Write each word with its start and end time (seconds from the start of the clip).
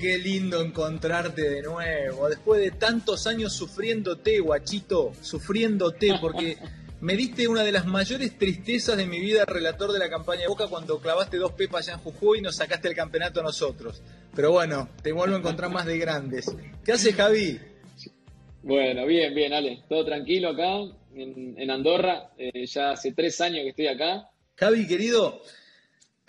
Qué 0.00 0.16
lindo 0.16 0.62
encontrarte 0.62 1.42
de 1.42 1.60
nuevo. 1.60 2.26
Después 2.30 2.62
de 2.62 2.70
tantos 2.70 3.26
años 3.26 3.52
sufriéndote, 3.52 4.40
guachito, 4.40 5.12
sufriéndote, 5.20 6.14
porque 6.18 6.56
me 7.02 7.16
diste 7.16 7.46
una 7.46 7.62
de 7.62 7.70
las 7.70 7.84
mayores 7.84 8.38
tristezas 8.38 8.96
de 8.96 9.04
mi 9.04 9.20
vida, 9.20 9.44
relator 9.44 9.92
de 9.92 9.98
la 9.98 10.08
campaña 10.08 10.40
de 10.40 10.48
Boca, 10.48 10.68
cuando 10.68 11.00
clavaste 11.00 11.36
dos 11.36 11.52
pepas 11.52 11.86
allá 11.86 11.98
en 11.98 12.02
Jujuy 12.02 12.38
y 12.38 12.40
nos 12.40 12.56
sacaste 12.56 12.88
el 12.88 12.94
campeonato 12.94 13.40
a 13.40 13.42
nosotros. 13.42 14.02
Pero 14.34 14.52
bueno, 14.52 14.88
te 15.02 15.12
vuelvo 15.12 15.36
a 15.36 15.38
encontrar 15.38 15.70
más 15.70 15.84
de 15.84 15.98
grandes. 15.98 16.50
¿Qué 16.82 16.92
haces, 16.92 17.14
Javi? 17.14 17.60
Bueno, 18.62 19.04
bien, 19.04 19.34
bien, 19.34 19.52
Ale. 19.52 19.84
Todo 19.86 20.06
tranquilo 20.06 20.48
acá, 20.48 20.78
en, 21.14 21.70
Andorra. 21.70 22.30
Eh, 22.38 22.64
ya 22.64 22.92
hace 22.92 23.12
tres 23.12 23.38
años 23.42 23.64
que 23.64 23.68
estoy 23.68 23.88
acá. 23.88 24.30
Javi, 24.56 24.86
querido, 24.86 25.42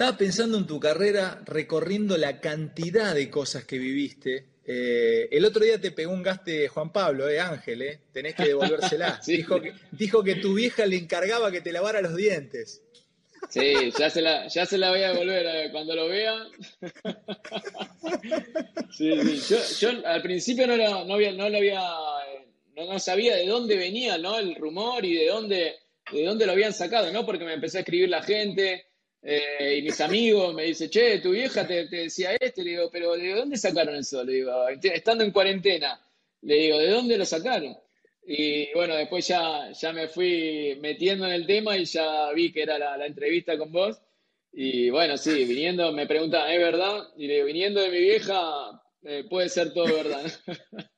estaba 0.01 0.17
pensando 0.17 0.57
en 0.57 0.65
tu 0.65 0.79
carrera, 0.79 1.43
recorriendo 1.45 2.17
la 2.17 2.39
cantidad 2.39 3.13
de 3.13 3.29
cosas 3.29 3.65
que 3.65 3.77
viviste. 3.77 4.47
Eh, 4.65 5.29
el 5.31 5.45
otro 5.45 5.63
día 5.63 5.79
te 5.79 5.91
pegó 5.91 6.11
un 6.11 6.23
gaste 6.23 6.67
Juan 6.69 6.91
Pablo, 6.91 7.29
eh, 7.29 7.39
Ángel, 7.39 7.83
eh. 7.83 7.99
tenés 8.11 8.33
que 8.33 8.45
devolvérsela. 8.45 9.21
dijo, 9.27 9.61
que, 9.61 9.73
dijo 9.91 10.23
que 10.23 10.37
tu 10.37 10.55
vieja 10.55 10.87
le 10.87 10.95
encargaba 10.95 11.51
que 11.51 11.61
te 11.61 11.71
lavara 11.71 12.01
los 12.01 12.15
dientes. 12.15 12.81
Sí, 13.51 13.93
ya 13.95 14.09
se 14.09 14.23
la, 14.23 14.47
ya 14.47 14.65
se 14.65 14.79
la 14.79 14.89
voy 14.89 15.03
a 15.03 15.09
devolver 15.09 15.45
eh, 15.45 15.69
cuando 15.71 15.93
lo 15.95 16.07
vea. 16.07 16.47
Sí, 18.97 19.39
sí. 19.39 19.55
Yo, 19.79 19.89
al 20.05 20.21
principio 20.23 20.65
no 20.65 20.77
lo, 20.77 21.05
no 21.05 21.13
había, 21.13 21.31
no 21.31 21.47
lo 21.47 21.57
había, 21.57 21.81
no, 22.75 22.99
sabía 22.99 23.35
de 23.35 23.45
dónde 23.45 23.77
venía 23.77 24.17
¿no? 24.17 24.37
el 24.39 24.55
rumor 24.55 25.05
y 25.05 25.13
de 25.15 25.27
dónde, 25.27 25.75
de 26.11 26.25
dónde 26.25 26.45
lo 26.47 26.53
habían 26.53 26.73
sacado, 26.73 27.11
¿no? 27.11 27.25
Porque 27.25 27.45
me 27.45 27.53
empezó 27.53 27.77
a 27.77 27.81
escribir 27.81 28.09
la 28.09 28.21
gente, 28.21 28.90
eh, 29.23 29.77
y 29.77 29.81
mis 29.83 30.01
amigos 30.01 30.53
me 30.53 30.63
dicen, 30.63 30.89
che, 30.89 31.19
tu 31.19 31.31
vieja 31.31 31.67
te, 31.67 31.87
decía 31.87 32.35
este, 32.39 32.63
le 32.63 32.71
digo, 32.71 32.89
pero 32.91 33.15
¿de 33.15 33.35
dónde 33.35 33.57
sacaron 33.57 33.95
eso? 33.95 34.23
Le 34.23 34.33
digo, 34.33 34.51
estando 34.69 35.23
en 35.23 35.31
cuarentena, 35.31 36.01
le 36.41 36.55
digo, 36.55 36.79
¿de 36.79 36.89
dónde 36.89 37.17
lo 37.17 37.25
sacaron? 37.25 37.77
Y 38.25 38.73
bueno, 38.73 38.95
después 38.95 39.27
ya, 39.27 39.71
ya 39.71 39.93
me 39.93 40.07
fui 40.07 40.77
metiendo 40.81 41.25
en 41.25 41.33
el 41.33 41.45
tema 41.45 41.77
y 41.77 41.85
ya 41.85 42.31
vi 42.33 42.51
que 42.51 42.63
era 42.63 42.79
la, 42.79 43.05
entrevista 43.05 43.57
con 43.57 43.71
vos. 43.71 44.01
Y 44.53 44.89
bueno, 44.89 45.17
sí, 45.17 45.45
viniendo, 45.45 45.91
me 45.91 46.07
preguntan, 46.07 46.49
¿es 46.51 46.59
verdad? 46.59 47.07
Y 47.15 47.27
le 47.27 47.35
digo, 47.35 47.45
viniendo 47.45 47.81
de 47.81 47.89
mi 47.89 47.99
vieja, 47.99 48.81
eh, 49.03 49.25
puede 49.29 49.49
ser 49.49 49.73
todo 49.73 49.85
verdad. 49.85 50.23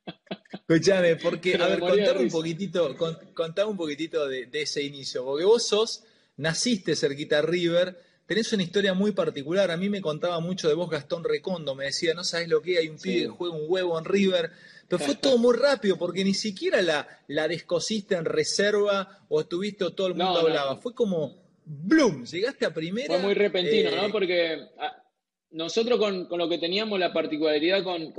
Escuchame, 0.66 1.16
porque, 1.16 1.56
a 1.56 1.68
ver, 1.68 1.78
contame 1.78 2.20
un 2.20 2.30
poquitito, 2.30 2.96
contame 3.34 3.70
un 3.70 3.76
poquitito 3.76 4.26
de, 4.26 4.46
de, 4.46 4.62
ese 4.62 4.82
inicio, 4.82 5.24
porque 5.24 5.44
vos 5.44 5.66
sos, 5.66 6.04
naciste 6.36 6.96
cerquita 6.96 7.40
a 7.40 7.42
River, 7.42 7.96
tenés 8.26 8.52
una 8.52 8.62
historia 8.62 8.94
muy 8.94 9.12
particular. 9.12 9.70
A 9.70 9.76
mí 9.76 9.88
me 9.88 10.00
contaba 10.00 10.40
mucho 10.40 10.68
de 10.68 10.74
vos 10.74 10.90
Gastón 10.90 11.24
Recondo, 11.24 11.74
me 11.74 11.86
decía, 11.86 12.14
no 12.14 12.24
sabes 12.24 12.48
lo 12.48 12.62
que 12.62 12.78
hay 12.78 12.88
un 12.88 12.98
pibe 12.98 13.22
que 13.22 13.28
juega 13.28 13.54
un 13.54 13.64
huevo 13.66 13.98
en 13.98 14.04
River. 14.04 14.50
Pero 14.88 15.04
fue 15.04 15.14
todo 15.20 15.38
muy 15.38 15.56
rápido, 15.56 15.96
porque 15.96 16.24
ni 16.24 16.34
siquiera 16.34 16.82
la, 16.82 17.06
la 17.28 17.48
descosiste 17.48 18.14
en 18.14 18.24
reserva 18.24 19.24
o 19.28 19.40
estuviste 19.40 19.84
o 19.84 19.92
todo 19.92 20.08
el 20.08 20.14
mundo 20.14 20.40
hablaba. 20.40 20.76
Fue 20.76 20.94
como, 20.94 21.36
¡bloom! 21.64 22.24
Llegaste 22.24 22.66
a 22.66 22.74
primera. 22.74 23.08
Fue 23.08 23.18
muy 23.18 23.34
repentino, 23.34 23.90
¿no? 23.90 24.06
Eh, 24.06 24.12
porque 24.12 24.68
ah, 24.78 25.02
nosotros 25.50 25.98
con, 25.98 26.28
lo 26.30 26.48
que 26.48 26.58
teníamos 26.58 26.98
la 26.98 27.12
particularidad 27.12 27.82
con, 27.82 28.12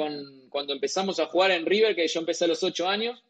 cuando 0.49 0.73
empezamos 0.73 1.19
a 1.19 1.27
jugar 1.27 1.51
en 1.51 1.65
River, 1.65 1.95
que 1.95 2.07
yo 2.07 2.19
empecé 2.19 2.45
a 2.45 2.47
los 2.47 2.63
ocho 2.63 2.87
años, 2.87 3.21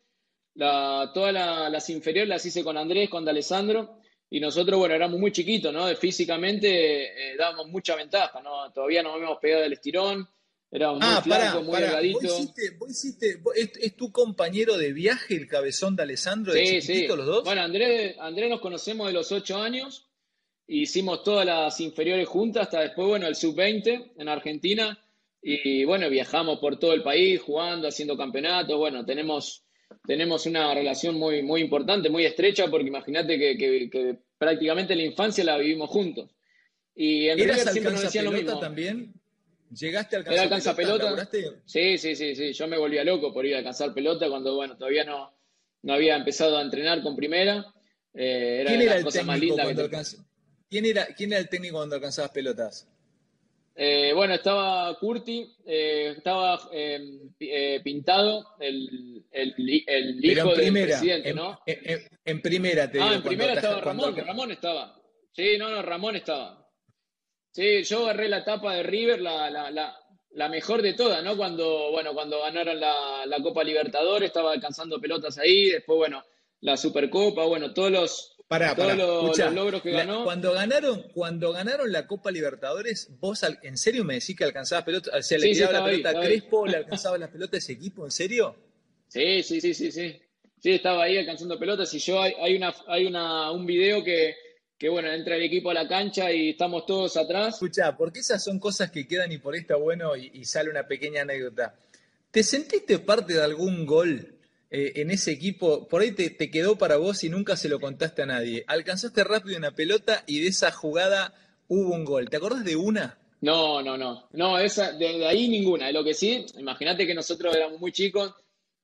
todas 0.55 1.33
las 1.33 1.89
inferiores 1.89 2.29
las 2.29 2.45
hice 2.45 2.63
con 2.63 2.77
Andrés, 2.77 3.09
con 3.09 3.25
D'Alessandro 3.25 3.97
y 4.35 4.39
nosotros, 4.41 4.77
bueno, 4.77 4.93
éramos 4.93 5.17
muy 5.17 5.31
chiquitos, 5.31 5.73
¿no? 5.73 5.87
Físicamente 5.95 7.05
eh, 7.05 7.37
dábamos 7.37 7.69
mucha 7.69 7.95
ventaja, 7.95 8.41
¿no? 8.41 8.69
Todavía 8.73 9.01
no 9.01 9.13
habíamos 9.13 9.37
pegado 9.37 9.63
el 9.63 9.71
estirón, 9.71 10.27
éramos 10.69 10.99
muy 10.99 11.07
ah, 11.09 11.21
flacos, 11.21 11.63
muy 11.63 11.79
delgaditos. 11.79 12.53
¿Vos 12.77 12.89
hiciste, 12.89 13.39
es, 13.55 13.95
tu 13.95 14.11
compañero 14.11 14.77
de 14.77 14.91
viaje 14.91 15.37
el 15.37 15.47
cabezón 15.47 15.95
de 15.95 16.03
Alessandro 16.03 16.51
de 16.51 16.65
sí, 16.65 16.81
sí. 16.81 17.07
los 17.07 17.25
dos? 17.25 17.45
Bueno, 17.45 17.61
Andrés, 17.61 18.17
Andrés 18.19 18.49
nos 18.49 18.59
conocemos 18.59 19.07
de 19.07 19.13
los 19.13 19.31
ocho 19.31 19.57
años, 19.57 20.09
hicimos 20.67 21.23
todas 21.23 21.45
las 21.45 21.79
inferiores 21.79 22.27
juntas, 22.27 22.63
hasta 22.63 22.81
después, 22.81 23.07
bueno, 23.07 23.27
el 23.27 23.35
sub-20 23.35 24.15
en 24.17 24.27
Argentina, 24.27 24.99
y 25.41 25.85
bueno, 25.85 26.09
viajamos 26.09 26.59
por 26.59 26.77
todo 26.77 26.91
el 26.91 27.03
país 27.03 27.41
jugando, 27.41 27.87
haciendo 27.87 28.17
campeonatos, 28.17 28.77
bueno, 28.77 29.05
tenemos 29.05 29.65
tenemos 30.05 30.45
una 30.45 30.73
relación 30.73 31.15
muy, 31.15 31.41
muy 31.43 31.61
importante, 31.61 32.09
muy 32.09 32.25
estrecha, 32.25 32.67
porque 32.69 32.87
imagínate 32.87 33.37
que, 33.37 34.19
prácticamente 34.37 34.95
la 34.95 35.03
infancia 35.03 35.43
la 35.43 35.57
vivimos 35.57 35.89
juntos. 35.89 36.31
Y 36.95 37.27
en 37.27 37.37
River 37.37 37.57
siempre 37.69 37.93
nos 37.93 38.01
decían 38.01 38.25
lo 38.25 38.31
mismo. 38.31 38.59
también? 38.59 39.13
¿Llegaste 39.71 40.15
a 40.15 40.19
alcanzar 40.19 40.75
pelota? 40.75 41.29
Sí, 41.65 41.97
sí, 41.97 42.15
sí, 42.15 42.35
sí. 42.35 42.53
Yo 42.53 42.67
me 42.67 42.77
volvía 42.77 43.03
loco 43.03 43.33
por 43.33 43.45
ir 43.45 43.55
a 43.55 43.57
alcanzar 43.57 43.93
pelota 43.93 44.29
cuando, 44.29 44.55
bueno, 44.55 44.77
todavía 44.77 45.03
no, 45.03 45.33
no 45.81 45.93
había 45.93 46.15
empezado 46.15 46.57
a 46.57 46.61
entrenar 46.61 47.01
con 47.01 47.15
primera. 47.15 47.73
Eh, 48.13 48.61
era 48.61 48.69
¿Quién 48.69 48.81
era 48.81 48.97
el 48.97 49.05
técnico 49.05 49.55
cuando 49.55 49.89
¿Quién 50.69 50.85
era, 50.85 51.05
¿Quién 51.07 51.31
era 51.33 51.41
el 51.41 51.49
técnico 51.49 51.75
cuando 51.77 51.95
alcanzabas 51.95 52.31
pelotas? 52.31 52.87
Eh, 53.75 54.13
bueno, 54.15 54.35
estaba 54.35 54.97
Curti, 54.97 55.53
eh, 55.65 56.13
estaba 56.17 56.69
eh, 56.71 57.81
pintado 57.83 58.55
el, 58.59 59.14
el, 59.35 59.83
el 59.87 60.25
hijo 60.25 60.55
del 60.55 60.73
presidente, 60.73 61.33
¿no? 61.33 61.59
En, 61.65 62.41
primera, 62.41 62.89
te 62.89 62.99
Ah, 63.01 63.15
en 63.15 63.23
primera 63.23 63.53
estaba 63.53 63.81
Ramón, 63.81 64.15
Ramón 64.15 64.51
estaba. 64.51 64.99
Sí, 65.33 65.57
no, 65.57 65.69
no, 65.69 65.81
Ramón 65.81 66.15
estaba. 66.15 66.67
Sí, 67.51 67.83
yo 67.83 68.03
agarré 68.03 68.29
la 68.29 68.43
tapa 68.43 68.75
de 68.75 68.83
River, 68.83 69.21
la, 69.21 69.49
la, 69.49 69.71
la, 69.71 69.95
la 70.31 70.49
mejor 70.49 70.81
de 70.81 70.93
todas, 70.93 71.23
¿no? 71.23 71.37
Cuando, 71.37 71.91
bueno, 71.91 72.13
cuando 72.13 72.41
ganaron 72.41 72.79
la, 72.79 73.25
la 73.25 73.41
Copa 73.41 73.63
Libertadores, 73.63 74.27
estaba 74.27 74.53
alcanzando 74.53 74.99
pelotas 74.99 75.37
ahí, 75.37 75.69
después, 75.69 75.97
bueno, 75.97 76.23
la 76.61 76.77
Supercopa, 76.77 77.45
bueno, 77.45 77.73
todos 77.73 77.91
los, 77.91 78.35
para 78.47 78.75
para 78.75 78.95
los, 78.95 79.37
logros 79.53 79.81
que 79.81 79.91
ganó. 79.91 80.23
cuando 80.23 80.53
ganaron, 80.53 81.03
cuando 81.13 81.51
ganaron 81.51 81.91
la 81.91 82.07
Copa 82.07 82.31
Libertadores, 82.31 83.09
vos 83.19 83.41
en 83.63 83.77
serio 83.77 84.03
me 84.03 84.15
decís 84.15 84.35
que 84.35 84.43
alcanzabas 84.43 84.85
pelota, 84.85 85.21
se 85.21 85.39
le 85.39 85.51
tiraba 85.51 85.79
la 85.79 85.85
pelota 85.85 86.09
a 86.09 86.21
Crespo, 86.21 86.67
le 86.67 86.77
alcanzaba 86.77 87.17
la 87.17 87.31
pelota 87.31 87.57
a 87.57 87.59
ese 87.59 87.73
equipo, 87.73 88.05
¿en 88.05 88.11
serio? 88.11 88.55
Sí, 89.07 89.43
sí, 89.43 89.61
sí, 89.61 89.73
sí, 89.73 89.91
sí. 89.91 90.21
Sí, 90.59 90.71
estaba 90.71 91.03
ahí 91.03 91.17
alcanzando 91.17 91.59
pelotas 91.59 91.93
y 91.93 91.99
yo 91.99 92.21
hay, 92.21 92.33
hay 92.41 92.55
una 92.55 92.73
hay 92.87 93.05
una 93.05 93.51
un 93.51 93.65
video 93.65 94.03
que 94.03 94.35
que 94.77 94.89
bueno, 94.89 95.11
entra 95.11 95.37
el 95.37 95.43
equipo 95.43 95.69
a 95.69 95.73
la 95.73 95.87
cancha 95.87 96.31
y 96.31 96.49
estamos 96.49 96.85
todos 96.85 97.15
atrás. 97.15 97.53
Escucha, 97.55 97.95
porque 97.95 98.19
esas 98.19 98.43
son 98.43 98.59
cosas 98.59 98.91
que 98.91 99.07
quedan 99.07 99.31
y 99.31 99.37
por 99.37 99.53
ahí 99.53 99.61
está 99.61 99.77
bueno 99.77 100.15
y, 100.17 100.31
y 100.33 100.45
sale 100.45 100.69
una 100.69 100.85
pequeña 100.87 101.21
anécdota. 101.21 101.75
¿Te 102.29 102.43
sentiste 102.43 102.99
parte 102.99 103.33
de 103.33 103.43
algún 103.43 103.85
gol 103.85 104.35
eh, 104.77 104.99
en 105.01 105.09
ese 105.09 105.31
equipo, 105.31 105.87
por 105.87 106.01
ahí 106.01 106.11
te, 106.11 106.35
quedó 106.51 106.77
para 106.77 106.97
vos 106.97 107.23
y 107.23 107.29
nunca 107.29 107.55
se 107.55 107.69
lo 107.69 107.79
contaste 107.79 108.23
a 108.23 108.25
nadie. 108.25 108.65
Alcanzaste 108.67 109.23
rápido 109.23 109.57
una 109.57 109.71
pelota 109.71 110.25
y 110.27 110.41
de 110.41 110.47
esa 110.47 110.69
jugada 110.69 111.33
hubo 111.69 111.93
un 111.93 112.03
gol. 112.03 112.29
¿Te 112.29 112.35
acordás 112.35 112.65
de 112.65 112.75
una? 112.75 113.17
No, 113.39 113.81
no, 113.81 113.97
no. 113.97 114.27
No, 114.33 114.57
esa, 114.57 114.91
de, 114.91 115.25
ahí 115.25 115.47
ninguna. 115.47 115.89
Lo 115.93 116.03
que 116.03 116.13
sí, 116.13 116.45
imagínate 116.57 117.07
que 117.07 117.13
nosotros 117.13 117.55
éramos 117.55 117.79
muy 117.79 117.93
chicos 117.93 118.33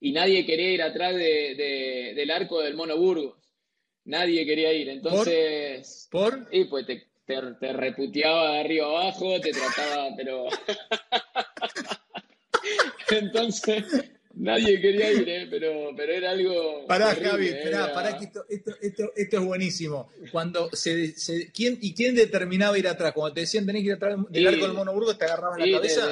y 0.04 0.10
nadie 0.10 0.44
quería 0.44 0.72
ir 0.72 0.82
atrás 0.82 1.14
del 1.14 2.30
arco 2.32 2.60
del 2.60 2.74
Mono 2.74 2.96
Burgos. 2.96 3.36
Nadie 4.04 4.44
quería 4.44 4.72
ir. 4.72 4.88
Entonces. 4.88 6.08
¿Por? 6.10 6.48
Y 6.50 6.64
pues 6.64 6.86
te, 6.86 7.06
te 7.24 7.72
reputeaba 7.72 8.54
de 8.54 8.60
arriba 8.60 8.86
abajo, 8.88 9.40
te 9.40 9.52
trataba, 9.52 10.08
pero. 10.16 10.46
Entonces, 13.10 13.84
Nadie 14.34 14.80
quería 14.80 15.12
ir, 15.12 15.28
¿eh? 15.28 15.46
pero, 15.50 15.90
pero 15.96 16.12
era 16.12 16.30
algo. 16.30 16.86
Pará, 16.86 17.14
Javi, 17.14 17.50
pará, 17.94 18.16
que 18.16 18.24
esto, 18.24 18.44
esto, 18.48 18.72
esto, 18.80 19.12
esto, 19.14 19.36
es 19.38 19.44
buenísimo. 19.44 20.10
Cuando 20.30 20.70
se, 20.72 21.14
¿quién, 21.52 21.78
¿Y 21.80 21.94
quién 21.94 22.14
determinaba 22.14 22.78
ir 22.78 22.88
atrás? 22.88 23.12
Cuando 23.12 23.34
te 23.34 23.40
decían 23.40 23.66
tenés 23.66 23.82
que 23.82 23.88
ir 23.88 23.94
atrás 23.94 24.18
del 24.30 24.46
arco 24.46 24.66
del 24.66 24.74
Monoburgo, 24.74 25.16
¿te 25.16 25.24
agarraban 25.24 25.60
la 25.60 25.78
cabeza? 25.78 26.08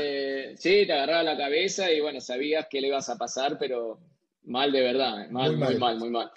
sí, 0.56 0.86
te 0.86 0.92
agarraba 0.92 1.22
la 1.22 1.36
cabeza 1.36 1.90
y 1.90 2.00
bueno, 2.00 2.20
sabías 2.20 2.66
que 2.68 2.80
le 2.80 2.88
ibas 2.88 3.08
a 3.08 3.16
pasar, 3.16 3.58
pero 3.58 3.98
Mal 4.44 4.72
de 4.72 4.80
verdad, 4.80 5.28
mal, 5.30 5.56
muy, 5.56 5.76
mal. 5.76 5.98
muy 5.98 6.10
mal, 6.10 6.30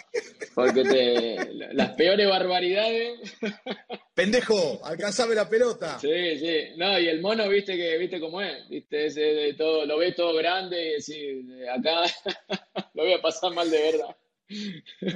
Porque 0.54 0.84
te, 0.84 1.54
las 1.74 1.92
peores 1.92 2.28
barbaridades. 2.28 3.34
Pendejo, 4.14 4.86
alcanzame 4.86 5.34
la 5.34 5.50
pelota. 5.50 5.98
Sí, 6.00 6.38
sí. 6.38 6.58
No, 6.78 7.00
y 7.00 7.08
el 7.08 7.22
mono, 7.22 7.48
viste 7.48 7.76
que, 7.78 7.98
viste 7.98 8.20
cómo 8.20 8.42
es, 8.42 8.68
viste, 8.70 9.06
ese 9.06 9.22
de 9.22 9.54
todo, 9.54 9.86
lo 9.86 9.98
ves 9.98 10.16
todo 10.16 10.36
grande 10.36 10.86
y 10.86 10.90
decís, 10.92 11.46
acá 11.76 12.04
lo 12.94 13.04
voy 13.04 13.14
a 13.14 13.22
pasar 13.22 13.54
mal 13.54 13.70
de 13.72 13.82
verdad. 13.82 14.16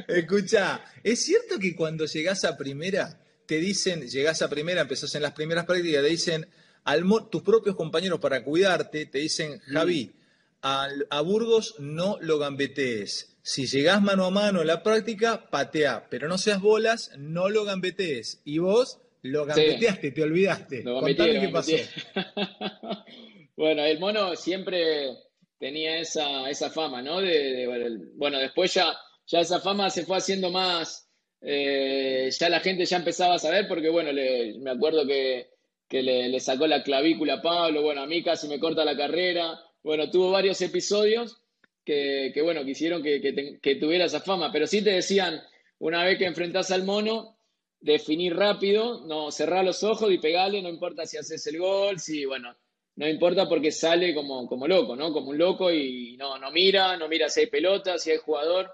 Escucha, 0.08 0.84
¿es 1.04 1.24
cierto 1.24 1.60
que 1.60 1.76
cuando 1.76 2.06
llegás 2.06 2.46
a 2.46 2.58
primera, 2.58 3.22
te 3.46 3.60
dicen, 3.60 4.08
llegás 4.08 4.42
a 4.42 4.50
primera, 4.50 4.82
empezás 4.82 5.14
en 5.16 5.22
las 5.22 5.34
primeras 5.34 5.66
prácticas, 5.66 6.02
te 6.04 6.10
dicen, 6.10 6.48
al, 6.86 7.04
tus 7.30 7.44
propios 7.44 7.76
compañeros 7.76 8.20
para 8.20 8.44
cuidarte, 8.44 9.06
te 9.08 9.20
dicen, 9.20 9.60
Javi, 9.68 10.14
a, 10.62 11.22
Burgos 11.22 11.76
no 11.80 12.18
lo 12.22 12.40
gambetees. 12.40 13.38
Si 13.42 13.66
llegás 13.66 14.02
mano 14.02 14.26
a 14.26 14.32
mano 14.32 14.62
en 14.62 14.68
la 14.68 14.84
práctica, 14.84 15.50
patea, 15.50 16.08
pero 16.10 16.28
no 16.28 16.38
seas 16.38 16.62
bolas, 16.62 17.12
no 17.18 17.50
lo 17.50 17.64
gambetees. 17.64 18.42
Y 18.44 18.60
vos 18.60 19.00
lo 19.22 19.46
gambeteaste, 19.46 20.12
te 20.12 20.24
olvidaste. 20.24 20.84
Lo 20.84 21.00
Contame 21.00 21.40
qué 21.40 21.50
pasó. 21.50 21.72
bueno, 23.56 23.84
el 23.84 24.00
mono 24.00 24.36
siempre 24.36 25.18
tenía 25.60 26.00
esa, 26.00 26.50
esa 26.50 26.70
fama, 26.70 27.02
¿no? 27.02 27.22
De, 27.22 28.08
bueno, 28.16 28.40
después 28.40 28.74
ya, 28.74 28.98
ya 29.26 29.40
esa 29.40 29.60
fama 29.60 29.90
se 29.90 30.06
fue 30.06 30.18
haciendo 30.18 30.52
más, 30.52 31.10
eh, 31.42 32.30
ya 32.38 32.50
la 32.50 32.60
gente 32.60 32.86
ya 32.86 32.98
empezaba 32.98 33.36
a 33.36 33.40
saber, 33.40 33.68
porque 33.68 33.90
bueno, 33.90 34.12
me 34.14 34.72
acuerdo 34.72 35.06
que, 35.06 35.50
le, 35.90 36.40
sacó 36.40 36.68
la 36.68 36.84
clavícula 36.84 37.36
a 37.36 37.42
Pablo, 37.42 37.82
bueno, 37.82 38.02
a 38.02 38.08
mí 38.08 38.24
casi 38.24 38.48
me 38.48 38.60
corta 38.60 38.86
la 38.86 38.98
carrera, 38.98 39.60
bueno, 39.88 40.12
tuvo 40.12 40.32
varios 40.32 40.62
episodios 40.62 41.42
que, 41.86 42.42
bueno, 42.44 42.66
quisieron 42.66 43.02
que, 43.02 43.22
que, 43.62 43.76
tuviera 43.76 44.04
esa 44.04 44.20
fama, 44.20 44.52
pero 44.52 44.68
sí 44.68 44.84
te 44.84 44.90
decían, 44.90 45.42
una 45.80 46.04
vez 46.04 46.18
que 46.18 46.26
enfrentás 46.26 46.72
al 46.72 46.84
mono, 46.84 47.38
definir 47.80 48.36
rápido, 48.36 49.06
no 49.06 49.32
cerrar 49.32 49.64
los 49.64 49.84
ojos 49.84 50.12
y 50.12 50.18
pegarle, 50.18 50.62
no 50.62 50.68
importa 50.68 51.06
si 51.06 51.16
haces 51.16 51.48
el 51.48 51.60
gol, 51.60 52.00
si, 52.00 52.26
bueno, 52.26 52.54
no 52.98 53.08
importa 53.08 53.48
porque 53.48 53.72
sale 53.72 54.14
como, 54.14 54.46
como 54.48 54.68
loco, 54.68 54.98
¿no? 54.98 55.14
Como 55.14 55.30
un 55.30 55.38
loco 55.38 55.72
y 55.72 56.18
no, 56.18 56.38
no 56.38 56.52
mira, 56.52 56.98
no 56.98 57.08
mira 57.08 57.30
si 57.30 57.42
hay 57.42 57.48
pelota, 57.48 57.98
si 57.98 58.12
hay 58.12 58.18
jugador. 58.18 58.70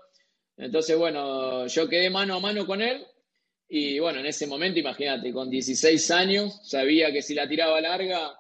Entonces, 0.58 0.98
bueno, 0.98 1.68
yo 1.68 1.88
quedé 1.88 2.10
mano 2.10 2.36
a 2.36 2.40
mano 2.40 2.66
con 2.66 2.82
él 2.82 3.06
y 3.70 4.00
bueno, 4.00 4.20
en 4.20 4.26
ese 4.26 4.48
momento, 4.48 4.80
imagínate, 4.80 5.32
con 5.32 5.52
16 5.52 6.10
años, 6.10 6.60
sabía 6.64 7.12
que 7.12 7.22
si 7.22 7.36
la 7.36 7.48
tiraba 7.48 7.80
larga, 7.82 8.36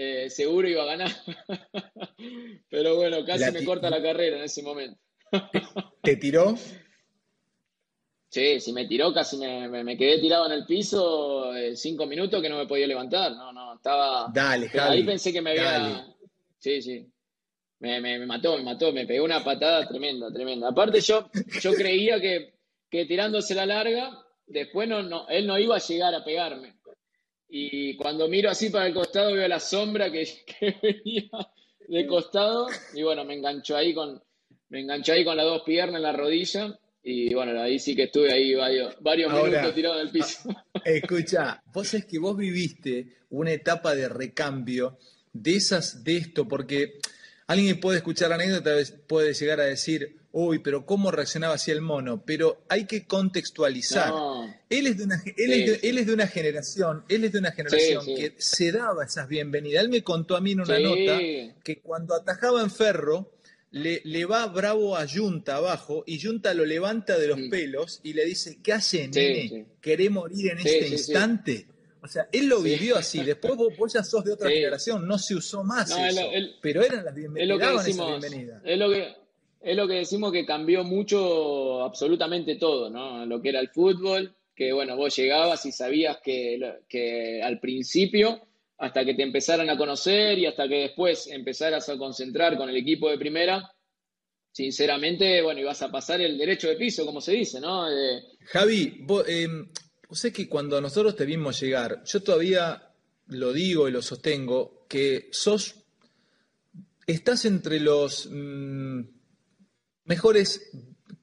eh, 0.00 0.28
seguro 0.30 0.68
iba 0.68 0.82
a 0.82 0.96
ganar. 0.96 1.10
Pero 2.68 2.96
bueno, 2.96 3.24
casi 3.24 3.50
me 3.52 3.64
corta 3.64 3.90
la 3.90 4.02
carrera 4.02 4.38
en 4.38 4.44
ese 4.44 4.62
momento. 4.62 4.98
¿Te 6.02 6.16
tiró? 6.16 6.56
Sí, 8.28 8.60
si 8.60 8.72
me 8.72 8.86
tiró, 8.86 9.12
casi 9.12 9.38
me, 9.38 9.96
quedé 9.96 10.18
tirado 10.18 10.46
en 10.46 10.52
el 10.52 10.66
piso 10.66 11.54
eh, 11.54 11.74
cinco 11.76 12.06
minutos 12.06 12.42
que 12.42 12.48
no 12.48 12.58
me 12.58 12.66
podía 12.66 12.86
levantar. 12.86 13.32
No, 13.32 13.52
no, 13.52 13.76
estaba. 13.76 14.30
Dale, 14.32 14.70
Ahí 14.78 15.02
pensé 15.02 15.32
que 15.32 15.40
me 15.40 15.50
había. 15.50 16.06
Sí, 16.58 16.82
sí. 16.82 17.06
Me, 17.80 18.00
me, 18.00 18.26
mató, 18.26 18.58
me 18.58 18.64
mató, 18.64 18.92
me 18.92 19.06
pegó 19.06 19.24
una 19.24 19.42
patada 19.42 19.86
tremenda, 19.86 20.32
tremenda. 20.32 20.68
Aparte, 20.68 21.00
yo, 21.00 21.30
yo 21.62 21.72
creía 21.74 22.20
que, 22.20 22.54
que 22.90 23.06
tirándose 23.06 23.54
la 23.54 23.66
larga, 23.66 24.18
después 24.46 24.88
no, 24.88 25.02
no, 25.02 25.28
él 25.28 25.46
no 25.46 25.56
iba 25.58 25.76
a 25.76 25.80
llegar 25.80 26.12
a 26.14 26.24
pegarme. 26.24 26.74
Y 27.48 27.96
cuando 27.96 28.28
miro 28.28 28.50
así 28.50 28.68
para 28.68 28.88
el 28.88 28.94
costado, 28.94 29.32
veo 29.32 29.46
la 29.46 29.60
sombra 29.60 30.10
que, 30.10 30.26
que 30.46 30.76
venía 30.82 31.30
de 31.88 32.06
costado. 32.06 32.68
Y 32.94 33.02
bueno, 33.02 33.24
me 33.24 33.34
enganchó 33.34 33.76
ahí 33.76 33.92
con, 33.92 34.22
me 34.68 34.80
enganchó 34.80 35.12
ahí 35.12 35.24
con 35.24 35.36
las 35.36 35.46
dos 35.46 35.62
piernas 35.62 35.96
en 35.96 36.02
la 36.02 36.12
rodilla 36.12 36.78
y 37.02 37.32
bueno, 37.32 37.58
ahí 37.60 37.78
sí 37.78 37.96
que 37.96 38.04
estuve 38.04 38.32
ahí 38.32 38.54
varios, 38.54 38.94
varios 39.00 39.32
minutos 39.32 39.74
tirado 39.74 40.00
en 40.00 40.06
el 40.06 40.12
piso. 40.12 40.40
Escucha, 40.84 41.62
vos 41.72 41.94
es 41.94 42.04
que 42.04 42.18
vos 42.18 42.36
viviste 42.36 43.16
una 43.30 43.52
etapa 43.52 43.94
de 43.94 44.08
recambio 44.08 44.98
de 45.32 45.56
esas, 45.56 46.04
de 46.04 46.18
esto, 46.18 46.46
porque 46.46 46.98
alguien 47.46 47.80
puede 47.80 47.98
escuchar 47.98 48.28
la 48.28 48.34
anécdota, 48.34 48.72
puede 49.06 49.32
llegar 49.32 49.60
a 49.60 49.64
decir, 49.64 50.18
uy, 50.32 50.58
pero 50.58 50.84
¿cómo 50.84 51.10
reaccionaba 51.10 51.54
así 51.54 51.70
el 51.70 51.80
mono? 51.80 52.22
Pero 52.26 52.64
hay 52.68 52.86
que 52.86 53.06
contextualizar. 53.06 54.12
Él, 54.70 54.86
es 54.86 54.98
de 54.98 55.04
una, 55.04 55.22
él, 55.36 55.98
es 55.98 56.06
de, 56.06 56.12
una 56.12 56.26
generación, 56.26 57.04
él 57.08 57.24
es 57.24 57.32
de 57.32 57.38
una 57.38 57.52
generación 57.52 58.04
que 58.04 58.34
se 58.36 58.70
daba 58.70 59.04
esas 59.04 59.26
bienvenidas. 59.28 59.82
Él 59.82 59.88
me 59.88 60.02
contó 60.02 60.36
a 60.36 60.40
mí 60.40 60.52
en 60.52 60.60
una 60.60 60.78
nota 60.78 61.18
que 61.64 61.80
cuando 61.82 62.14
atajaba 62.14 62.60
en 62.62 62.70
ferro, 62.70 63.32
le, 63.70 64.24
va 64.24 64.46
bravo 64.46 64.96
a 64.96 65.06
Junta 65.06 65.56
abajo 65.56 66.04
y 66.06 66.20
Junta 66.20 66.54
lo 66.54 66.64
levanta 66.64 67.18
de 67.18 67.28
los 67.28 67.40
pelos 67.50 68.00
y 68.02 68.12
le 68.12 68.24
dice, 68.24 68.58
¿qué 68.62 68.72
hace, 68.72 69.08
nene? 69.08 69.66
¿Querés 69.80 70.10
morir 70.10 70.52
en 70.52 70.58
este 70.58 70.88
instante? 70.88 71.66
O 72.00 72.06
sea, 72.06 72.28
él 72.32 72.46
lo 72.46 72.60
vivió 72.62 72.96
así. 72.96 73.22
Después 73.22 73.54
vos, 73.56 73.92
ya 73.92 74.04
sos 74.04 74.24
de 74.24 74.32
otra 74.32 74.50
generación, 74.50 75.06
no 75.06 75.18
se 75.18 75.34
usó 75.34 75.64
más 75.64 75.90
eso. 75.90 76.30
pero 76.60 76.82
eran 76.82 77.04
las 77.04 77.14
bienvenidas. 77.14 77.42
Es 77.42 77.48
lo 77.48 77.58
que 77.58 77.78
decimos, 77.78 78.24
es 78.64 78.78
lo 78.78 78.90
que, 78.90 79.16
es 79.60 79.76
lo 79.76 79.88
que 79.88 79.94
decimos 79.94 80.32
que 80.32 80.46
cambió 80.46 80.84
mucho 80.84 81.82
absolutamente 81.82 82.56
todo, 82.56 82.88
¿no? 82.88 83.26
Lo 83.26 83.42
que 83.42 83.48
era 83.50 83.60
el 83.60 83.68
fútbol, 83.68 84.34
que 84.58 84.72
bueno, 84.72 84.96
vos 84.96 85.14
llegabas 85.14 85.64
y 85.66 85.70
sabías 85.70 86.18
que, 86.20 86.58
que 86.88 87.40
al 87.40 87.60
principio 87.60 88.42
hasta 88.76 89.04
que 89.04 89.14
te 89.14 89.22
empezaran 89.22 89.70
a 89.70 89.78
conocer 89.78 90.36
y 90.36 90.46
hasta 90.46 90.66
que 90.66 90.80
después 90.80 91.28
empezaras 91.28 91.88
a 91.88 91.96
concentrar 91.96 92.56
con 92.56 92.68
el 92.68 92.76
equipo 92.76 93.08
de 93.08 93.18
primera, 93.18 93.72
sinceramente, 94.50 95.42
bueno, 95.42 95.60
ibas 95.60 95.80
a 95.82 95.92
pasar 95.92 96.20
el 96.22 96.36
derecho 96.36 96.66
de 96.66 96.74
piso, 96.74 97.06
como 97.06 97.20
se 97.20 97.32
dice, 97.34 97.60
¿no? 97.60 97.86
Javi, 98.46 98.98
vos, 99.02 99.24
eh, 99.28 99.48
que 100.34 100.48
cuando 100.48 100.80
nosotros 100.80 101.14
te 101.14 101.24
vimos 101.24 101.60
llegar, 101.60 102.02
yo 102.04 102.20
todavía 102.20 102.82
lo 103.28 103.52
digo 103.52 103.88
y 103.88 103.92
lo 103.92 104.02
sostengo, 104.02 104.86
que 104.88 105.28
sos, 105.30 105.76
estás 107.06 107.44
entre 107.44 107.78
los 107.78 108.28
mm, 108.28 109.02
mejores 110.02 110.72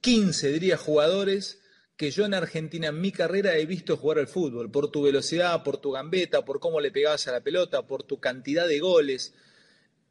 15, 0.00 0.52
diría, 0.52 0.78
jugadores 0.78 1.60
que 1.96 2.10
yo 2.10 2.26
en 2.26 2.34
Argentina 2.34 2.88
en 2.88 3.00
mi 3.00 3.10
carrera 3.10 3.56
he 3.56 3.64
visto 3.64 3.96
jugar 3.96 4.18
al 4.18 4.28
fútbol, 4.28 4.70
por 4.70 4.90
tu 4.90 5.02
velocidad, 5.02 5.62
por 5.62 5.78
tu 5.78 5.92
gambeta, 5.92 6.44
por 6.44 6.60
cómo 6.60 6.80
le 6.80 6.90
pegabas 6.90 7.26
a 7.28 7.32
la 7.32 7.40
pelota, 7.40 7.86
por 7.86 8.02
tu 8.02 8.20
cantidad 8.20 8.68
de 8.68 8.80
goles. 8.80 9.32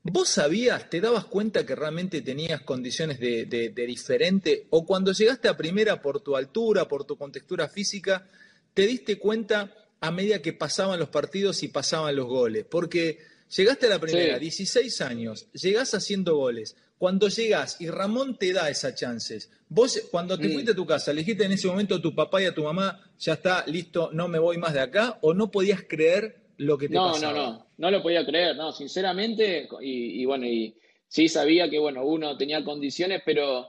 ¿Vos 0.01 0.29
sabías, 0.29 0.89
te 0.89 0.99
dabas 0.99 1.25
cuenta 1.25 1.65
que 1.65 1.75
realmente 1.75 2.21
tenías 2.21 2.61
condiciones 2.61 3.19
de, 3.19 3.73
diferente? 3.87 4.67
¿O 4.71 4.85
cuando 4.85 5.11
llegaste 5.11 5.47
a 5.47 5.57
primera 5.57 6.01
por 6.01 6.21
tu 6.21 6.35
altura, 6.35 6.87
por 6.87 7.05
tu 7.05 7.17
contextura 7.17 7.67
física, 7.67 8.27
te 8.73 8.87
diste 8.87 9.19
cuenta 9.19 9.73
a 10.01 10.11
medida 10.11 10.41
que 10.41 10.53
pasaban 10.53 10.99
los 10.99 11.09
partidos 11.09 11.61
y 11.61 11.67
pasaban 11.67 12.15
los 12.15 12.27
goles? 12.27 12.65
Porque 12.69 13.19
llegaste 13.55 13.85
a 13.85 13.89
la 13.89 13.99
primera, 13.99 14.39
16 14.39 15.01
años, 15.01 15.47
llegás 15.53 15.93
haciendo 15.93 16.35
goles, 16.35 16.75
cuando 16.97 17.27
llegas 17.27 17.79
y 17.81 17.89
Ramón 17.89 18.37
te 18.37 18.53
da 18.53 18.69
esas 18.69 18.95
chances, 18.95 19.51
vos 19.67 20.07
cuando 20.11 20.37
te 20.37 20.47
mm. 20.47 20.53
fuiste 20.53 20.71
a 20.71 20.75
tu 20.75 20.85
casa, 20.85 21.11
le 21.13 21.21
dijiste 21.21 21.45
en 21.45 21.51
ese 21.51 21.67
momento 21.67 21.95
a 21.95 22.01
tu 22.01 22.15
papá 22.15 22.41
y 22.41 22.45
a 22.45 22.53
tu 22.53 22.63
mamá, 22.63 23.01
ya 23.19 23.33
está, 23.33 23.65
listo, 23.67 24.09
no 24.13 24.27
me 24.27 24.39
voy 24.39 24.57
más 24.57 24.73
de 24.73 24.79
acá, 24.79 25.17
o 25.21 25.33
no 25.33 25.51
podías 25.51 25.83
creer 25.83 26.45
lo 26.57 26.77
que 26.77 26.87
te 26.87 26.95
no, 26.95 27.11
pasaba? 27.11 27.33
No, 27.33 27.39
no, 27.39 27.51
no, 27.51 27.67
no 27.77 27.91
lo 27.91 28.01
podía 28.01 28.25
creer, 28.25 28.55
no, 28.55 28.71
sinceramente, 28.71 29.67
y, 29.81 30.23
bueno, 30.25 30.45
y 30.45 30.77
sí 31.07 31.27
sabía 31.27 31.69
que, 31.69 31.79
bueno, 31.79 32.05
uno 32.05 32.37
tenía 32.37 32.63
condiciones, 32.63 33.21
pero, 33.25 33.67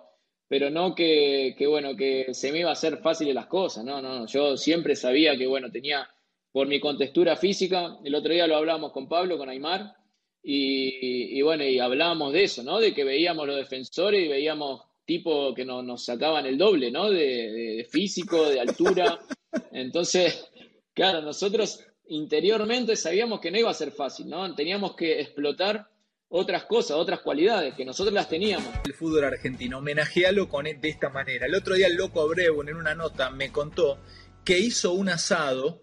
pero 0.49 0.71
no 0.71 0.95
que, 0.95 1.55
que, 1.59 1.67
bueno, 1.67 1.97
que 1.97 2.33
se 2.33 2.53
me 2.53 2.61
iba 2.61 2.71
a 2.71 2.75
hacer 2.75 2.99
fáciles 2.99 3.35
las 3.35 3.47
cosas, 3.47 3.85
no, 3.85 4.01
no, 4.01 4.27
yo 4.27 4.57
siempre 4.57 4.95
sabía 4.95 5.37
que, 5.37 5.47
bueno, 5.47 5.71
tenía, 5.71 6.09
por 6.53 6.69
mi 6.69 6.79
contextura 6.79 7.37
física, 7.37 7.99
el 8.05 8.15
otro 8.15 8.33
día 8.33 8.47
lo 8.47 8.57
hablábamos 8.57 8.93
con 8.93 9.09
Pablo, 9.09 9.37
con 9.37 9.49
Aymar, 9.49 9.97
y, 10.49 11.43
bueno, 11.43 11.65
y 11.65 11.81
hablábamos 11.81 12.33
de 12.33 12.45
eso, 12.45 12.63
¿no? 12.63 12.79
De 12.79 12.95
que 12.95 13.03
veíamos 13.03 13.49
los 13.49 13.57
defensores 13.57 14.25
y 14.25 14.29
veíamos 14.29 14.83
tipos 15.05 15.53
que 15.57 15.65
nos 15.65 16.05
sacaban 16.05 16.47
el 16.47 16.57
doble, 16.57 16.93
¿no? 16.93 17.11
De, 17.11 17.85
físico, 17.91 18.49
de 18.49 18.61
altura. 18.61 19.19
Entonces, 19.73 20.49
claro, 20.95 21.21
nosotros 21.21 21.81
interiormente 22.07 22.95
sabíamos 22.95 23.41
que 23.41 23.51
no 23.51 23.59
iba 23.59 23.71
a 23.71 23.75
ser 23.75 23.91
fácil, 23.91 24.29
¿no? 24.29 24.55
Teníamos 24.55 24.95
que 24.95 25.21
explotar 25.21 25.89
otras 26.29 26.65
cosas, 26.67 26.97
otras 26.97 27.21
cualidades 27.23 27.75
que 27.75 27.85
nosotros 27.85 28.15
las 28.15 28.29
teníamos. 28.29 28.69
El 28.85 28.95
fútbol 28.95 29.25
argentino, 29.25 29.79
homenajealo 29.79 30.49
con 30.49 30.67
de 30.67 30.89
esta 30.89 31.09
manera. 31.09 31.47
El 31.47 31.57
otro 31.57 31.75
día 31.75 31.89
el 31.89 31.97
loco 31.97 32.21
Abreu 32.21 32.63
en 32.63 32.77
una 32.77 32.95
nota 32.95 33.31
me 33.31 33.51
contó 33.51 33.99
que 34.45 34.61
hizo 34.61 34.93
un 34.93 35.09
asado 35.09 35.83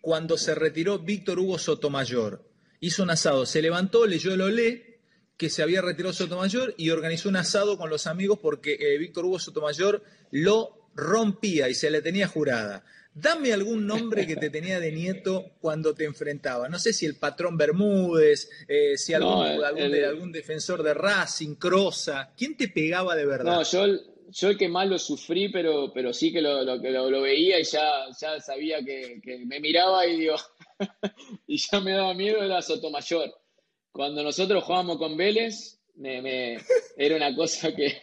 cuando 0.00 0.38
se 0.38 0.54
retiró 0.54 1.00
Víctor 1.00 1.40
Hugo 1.40 1.58
Sotomayor 1.58 2.47
hizo 2.80 3.02
un 3.02 3.10
asado, 3.10 3.46
se 3.46 3.62
levantó, 3.62 4.06
leyó 4.06 4.32
el 4.32 4.40
olé, 4.40 4.88
que 5.36 5.48
se 5.48 5.62
había 5.62 5.80
retirado 5.80 6.12
Sotomayor 6.12 6.74
y 6.76 6.90
organizó 6.90 7.28
un 7.28 7.36
asado 7.36 7.78
con 7.78 7.88
los 7.88 8.06
amigos 8.06 8.40
porque 8.42 8.76
eh, 8.80 8.98
Víctor 8.98 9.24
Hugo 9.24 9.38
Sotomayor 9.38 10.02
lo 10.32 10.90
rompía 10.94 11.68
y 11.68 11.74
se 11.74 11.90
le 11.90 12.02
tenía 12.02 12.26
jurada. 12.26 12.84
Dame 13.14 13.52
algún 13.52 13.86
nombre 13.86 14.26
que 14.26 14.36
te 14.36 14.50
tenía 14.50 14.80
de 14.80 14.92
nieto 14.92 15.52
cuando 15.60 15.94
te 15.94 16.04
enfrentaba. 16.04 16.68
No 16.68 16.78
sé 16.78 16.92
si 16.92 17.06
el 17.06 17.16
patrón 17.16 17.56
Bermúdez, 17.56 18.50
eh, 18.68 18.96
si 18.96 19.14
algún, 19.14 19.44
algún, 19.44 20.30
defensor 20.30 20.82
de 20.82 20.94
Racing, 20.94 21.54
Crosa. 21.54 22.32
¿Quién 22.36 22.56
te 22.56 22.68
pegaba 22.68 23.16
de 23.16 23.26
verdad? 23.26 23.56
No, 23.56 23.62
yo, 23.62 24.00
yo 24.30 24.50
el 24.50 24.58
que 24.58 24.68
más 24.68 24.88
lo 24.88 24.98
sufrí, 24.98 25.48
pero, 25.48 25.92
pero 25.92 26.12
sí 26.12 26.32
que 26.32 26.40
lo, 26.40 26.62
lo, 26.62 27.22
veía 27.22 27.58
y 27.58 27.64
ya, 27.64 27.88
ya 28.20 28.40
sabía 28.40 28.84
que, 28.84 29.20
que 29.22 29.38
me 29.46 29.58
miraba 29.58 30.06
y 30.06 30.18
digo, 30.18 30.36
y 31.46 31.58
ya 31.58 31.80
me 31.80 31.92
daba 31.92 32.14
miedo 32.14 32.42
era 32.42 32.62
Sotomayor. 32.62 33.34
Cuando 33.92 34.22
nosotros 34.22 34.64
jugábamos 34.64 34.98
con 34.98 35.16
Vélez, 35.16 35.80
me, 35.96 36.58
era 36.96 37.16
una 37.16 37.34
cosa 37.34 37.72
que, 37.74 38.02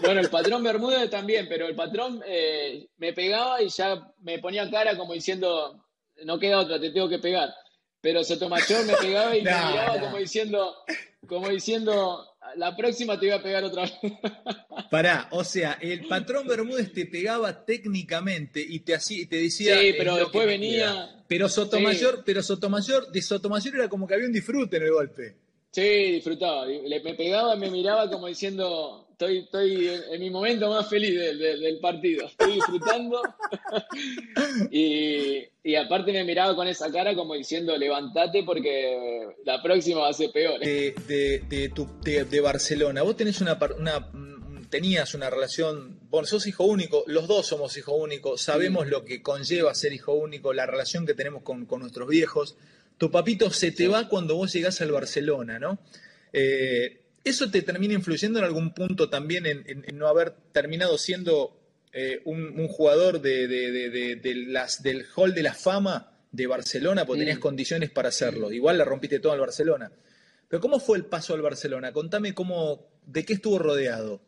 Bueno, 0.00 0.20
el 0.20 0.30
patrón 0.30 0.62
Bermúdez 0.62 1.10
también, 1.10 1.46
pero 1.48 1.66
el 1.66 1.74
patrón 1.74 2.22
eh, 2.26 2.88
me 2.96 3.12
pegaba 3.12 3.62
y 3.62 3.68
ya 3.68 4.12
me 4.20 4.38
ponía 4.38 4.70
cara 4.70 4.96
como 4.96 5.12
diciendo, 5.12 5.84
no 6.24 6.38
queda 6.38 6.60
otra, 6.60 6.80
te 6.80 6.90
tengo 6.90 7.08
que 7.08 7.18
pegar. 7.18 7.54
Pero 8.00 8.24
Sotomayor 8.24 8.84
me 8.86 8.94
pegaba 8.94 9.36
y 9.36 9.42
me 9.42 9.50
miraba 9.66 10.00
como 10.00 10.16
diciendo, 10.16 10.74
como 11.26 11.48
diciendo, 11.48 12.31
la 12.56 12.76
próxima 12.76 13.18
te 13.18 13.26
voy 13.26 13.34
a 13.34 13.42
pegar 13.42 13.64
otra 13.64 13.82
vez. 13.82 13.92
Pará, 14.90 15.28
o 15.30 15.44
sea, 15.44 15.78
el 15.80 16.06
patrón 16.06 16.46
Bermúdez 16.46 16.92
te 16.92 17.06
pegaba 17.06 17.64
técnicamente 17.64 18.64
y 18.66 18.80
te, 18.80 18.94
hacía, 18.94 19.22
y 19.22 19.26
te 19.26 19.36
decía. 19.36 19.78
Sí, 19.78 19.94
pero 19.96 20.16
después 20.16 20.46
venía. 20.46 21.22
Pero 21.28 21.48
Sotomayor, 21.48 22.22
pero 22.26 22.42
Sotomayor, 22.42 23.10
de 23.10 23.22
Sotomayor 23.22 23.74
era 23.76 23.88
como 23.88 24.06
que 24.06 24.14
había 24.14 24.26
un 24.26 24.32
disfrute 24.32 24.76
en 24.76 24.82
el 24.82 24.92
golpe. 24.92 25.36
Sí, 25.70 26.12
disfrutaba. 26.12 26.66
Le, 26.66 27.02
me 27.02 27.14
pegaba, 27.14 27.56
me 27.56 27.70
miraba 27.70 28.10
como 28.10 28.26
diciendo, 28.26 29.01
estoy, 29.12 29.38
estoy 29.38 29.88
en, 30.10 30.20
mi 30.20 30.30
momento 30.30 30.68
más 30.68 30.88
feliz 30.88 31.18
del, 31.18 31.78
partido. 31.80 32.26
Estoy 32.26 32.54
disfrutando. 32.54 33.22
y, 34.70 35.44
y, 35.62 35.74
aparte 35.76 36.12
me 36.12 36.24
miraba 36.24 36.56
con 36.56 36.66
esa 36.66 36.90
cara 36.90 37.14
como 37.14 37.34
diciendo, 37.34 37.76
levantate 37.76 38.42
porque 38.42 39.28
la 39.44 39.62
próxima 39.62 40.00
va 40.00 40.08
a 40.08 40.12
ser 40.12 40.32
peor. 40.32 40.60
De, 40.60 40.94
de, 41.06 42.24
de 42.24 42.40
Barcelona, 42.40 43.02
vos 43.02 43.16
tenés 43.16 43.40
una, 43.40 43.58
una, 43.78 44.10
tenías 44.68 45.14
una 45.14 45.30
relación, 45.30 46.00
bueno, 46.10 46.26
sos 46.26 46.46
hijo 46.46 46.64
único, 46.64 47.04
los 47.06 47.28
dos 47.28 47.46
somos 47.46 47.76
hijo 47.76 47.94
único, 47.94 48.36
sabemos 48.36 48.86
lo 48.88 49.04
que 49.04 49.22
conlleva 49.22 49.74
ser 49.74 49.92
hijo 49.92 50.12
único, 50.12 50.52
la 50.52 50.66
relación 50.66 51.06
que 51.06 51.14
tenemos 51.14 51.42
con, 51.42 51.66
con 51.66 51.80
nuestros 51.80 52.08
viejos 52.08 52.56
tu 53.02 53.10
papito 53.10 53.50
se 53.50 53.72
te 53.72 53.88
va 53.88 54.08
cuando 54.08 54.36
vos 54.36 54.52
llegás 54.52 54.80
al 54.80 54.92
Barcelona, 54.92 55.58
¿no? 55.58 55.80
Eh, 56.32 57.01
¿Eso 57.24 57.50
te 57.50 57.62
termina 57.62 57.94
influyendo 57.94 58.38
en 58.38 58.44
algún 58.44 58.74
punto 58.74 59.08
también 59.08 59.46
en, 59.46 59.84
no 59.94 60.08
haber 60.08 60.32
terminado 60.52 60.98
siendo 60.98 61.56
eh, 61.92 62.20
un, 62.24 62.66
jugador 62.68 63.20
de, 63.20 64.44
las, 64.48 64.82
del 64.82 65.06
hall 65.14 65.34
de 65.34 65.42
la 65.42 65.54
fama 65.54 66.12
de 66.32 66.46
Barcelona? 66.46 67.04
Porque 67.04 67.20
tenías 67.20 67.38
condiciones 67.38 67.90
para 67.90 68.08
hacerlo. 68.08 68.50
Igual 68.50 68.78
la 68.78 68.84
rompiste 68.84 69.20
todo 69.20 69.32
al 69.32 69.40
Barcelona. 69.40 69.92
Pero 70.48 70.60
¿cómo 70.60 70.80
fue 70.80 70.98
el 70.98 71.06
paso 71.06 71.34
al 71.34 71.42
Barcelona? 71.42 71.92
Contame 71.92 72.34
cómo, 72.34 72.86
de 73.06 73.24
qué 73.24 73.34
estuvo 73.34 73.58
rodeado. 73.58 74.20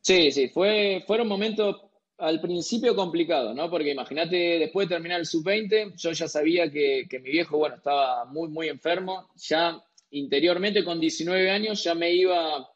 Sí, 0.00 0.32
sí, 0.32 0.48
fue, 0.48 1.04
fueron 1.06 1.28
momentos 1.28 1.76
al 2.18 2.40
principio 2.40 2.94
complicado, 2.94 3.54
¿no? 3.54 3.70
Porque 3.70 3.92
imagínate, 3.92 4.36
después 4.58 4.88
de 4.88 4.94
terminar 4.94 5.20
el 5.20 5.26
sub-20, 5.26 5.96
yo 5.96 6.12
ya 6.12 6.28
sabía 6.28 6.70
que, 6.70 7.06
mi 7.22 7.30
viejo, 7.30 7.58
bueno, 7.58 7.76
estaba 7.76 8.24
muy, 8.26 8.48
muy 8.48 8.68
enfermo. 8.68 9.28
Ya 9.36 9.82
interiormente, 10.12 10.84
con 10.84 11.00
19 11.00 11.50
años, 11.50 11.82
ya 11.82 11.94
me 11.94 12.12
iba 12.12 12.68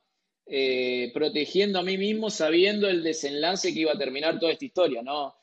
eh, 0.46 1.10
protegiendo 1.12 1.78
a 1.78 1.82
mí 1.82 1.98
mismo, 1.98 2.30
sabiendo 2.30 2.88
el 2.88 3.02
desenlace 3.02 3.72
que 3.72 3.80
iba 3.80 3.92
a 3.92 3.98
terminar 3.98 4.38
toda 4.38 4.52
esta 4.52 4.64
historia, 4.64 5.02
¿no? 5.02 5.34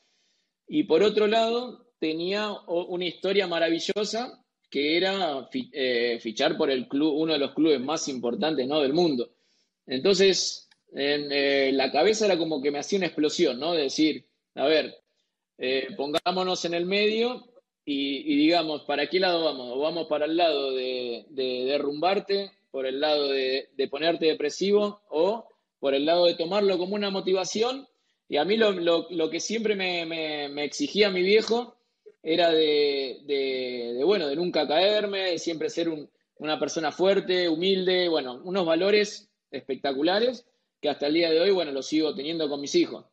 Y 0.66 0.84
por 0.84 1.02
otro 1.02 1.26
lado, 1.26 1.92
tenía 1.98 2.50
una 2.66 3.04
historia 3.04 3.46
maravillosa 3.46 4.44
que 4.70 4.96
era 4.96 5.48
eh, 5.52 6.18
fichar 6.20 6.56
por 6.56 6.70
el 6.70 6.88
club, 6.88 7.14
uno 7.14 7.34
de 7.34 7.38
los 7.38 7.54
clubes 7.54 7.80
más 7.80 8.08
importantes, 8.08 8.66
¿no? 8.66 8.80
Del 8.80 8.92
mundo. 8.92 9.34
Entonces, 9.86 10.68
en 10.92 11.30
eh, 11.30 11.70
la 11.72 11.92
cabeza 11.92 12.24
era 12.26 12.38
como 12.38 12.60
que 12.60 12.70
me 12.70 12.78
hacía 12.78 12.98
una 12.98 13.06
explosión, 13.06 13.60
¿no? 13.60 13.72
De 13.72 13.82
decir, 13.82 14.26
a 14.54 14.66
ver, 14.66 14.96
pongámonos 15.96 16.64
en 16.64 16.74
el 16.74 16.86
medio 16.86 17.53
y, 17.86 18.36
digamos, 18.36 18.82
¿para 18.82 19.08
qué 19.08 19.20
lado 19.20 19.44
vamos? 19.44 19.70
¿O 19.74 19.78
vamos 19.78 20.06
para 20.06 20.24
el 20.24 20.36
lado 20.36 20.72
de, 20.72 21.26
derrumbarte, 21.30 22.50
por 22.70 22.86
el 22.86 23.00
lado 23.00 23.28
de, 23.28 23.68
ponerte 23.90 24.26
depresivo 24.26 25.02
o 25.10 25.48
por 25.80 25.94
el 25.94 26.06
lado 26.06 26.24
de 26.24 26.34
tomarlo 26.34 26.78
como 26.78 26.94
una 26.94 27.10
motivación? 27.10 27.86
Y 28.28 28.38
a 28.38 28.44
mí 28.44 28.56
lo, 28.56 29.30
que 29.30 29.40
siempre 29.40 29.76
me, 29.76 30.64
exigía 30.64 31.10
mi 31.10 31.22
viejo 31.22 31.76
era 32.22 32.50
de, 32.50 34.00
bueno, 34.04 34.28
de 34.28 34.36
nunca 34.36 34.66
caerme, 34.66 35.32
de 35.32 35.38
siempre 35.38 35.68
ser 35.68 35.90
una 36.38 36.58
persona 36.58 36.90
fuerte, 36.90 37.50
humilde, 37.50 38.08
bueno, 38.08 38.40
unos 38.44 38.64
valores 38.64 39.28
espectaculares 39.50 40.46
que 40.80 40.88
hasta 40.88 41.06
el 41.06 41.14
día 41.14 41.30
de 41.30 41.40
hoy, 41.40 41.50
bueno, 41.50 41.70
lo 41.70 41.82
sigo 41.82 42.14
teniendo 42.14 42.48
con 42.48 42.62
mis 42.62 42.74
hijos. 42.74 43.04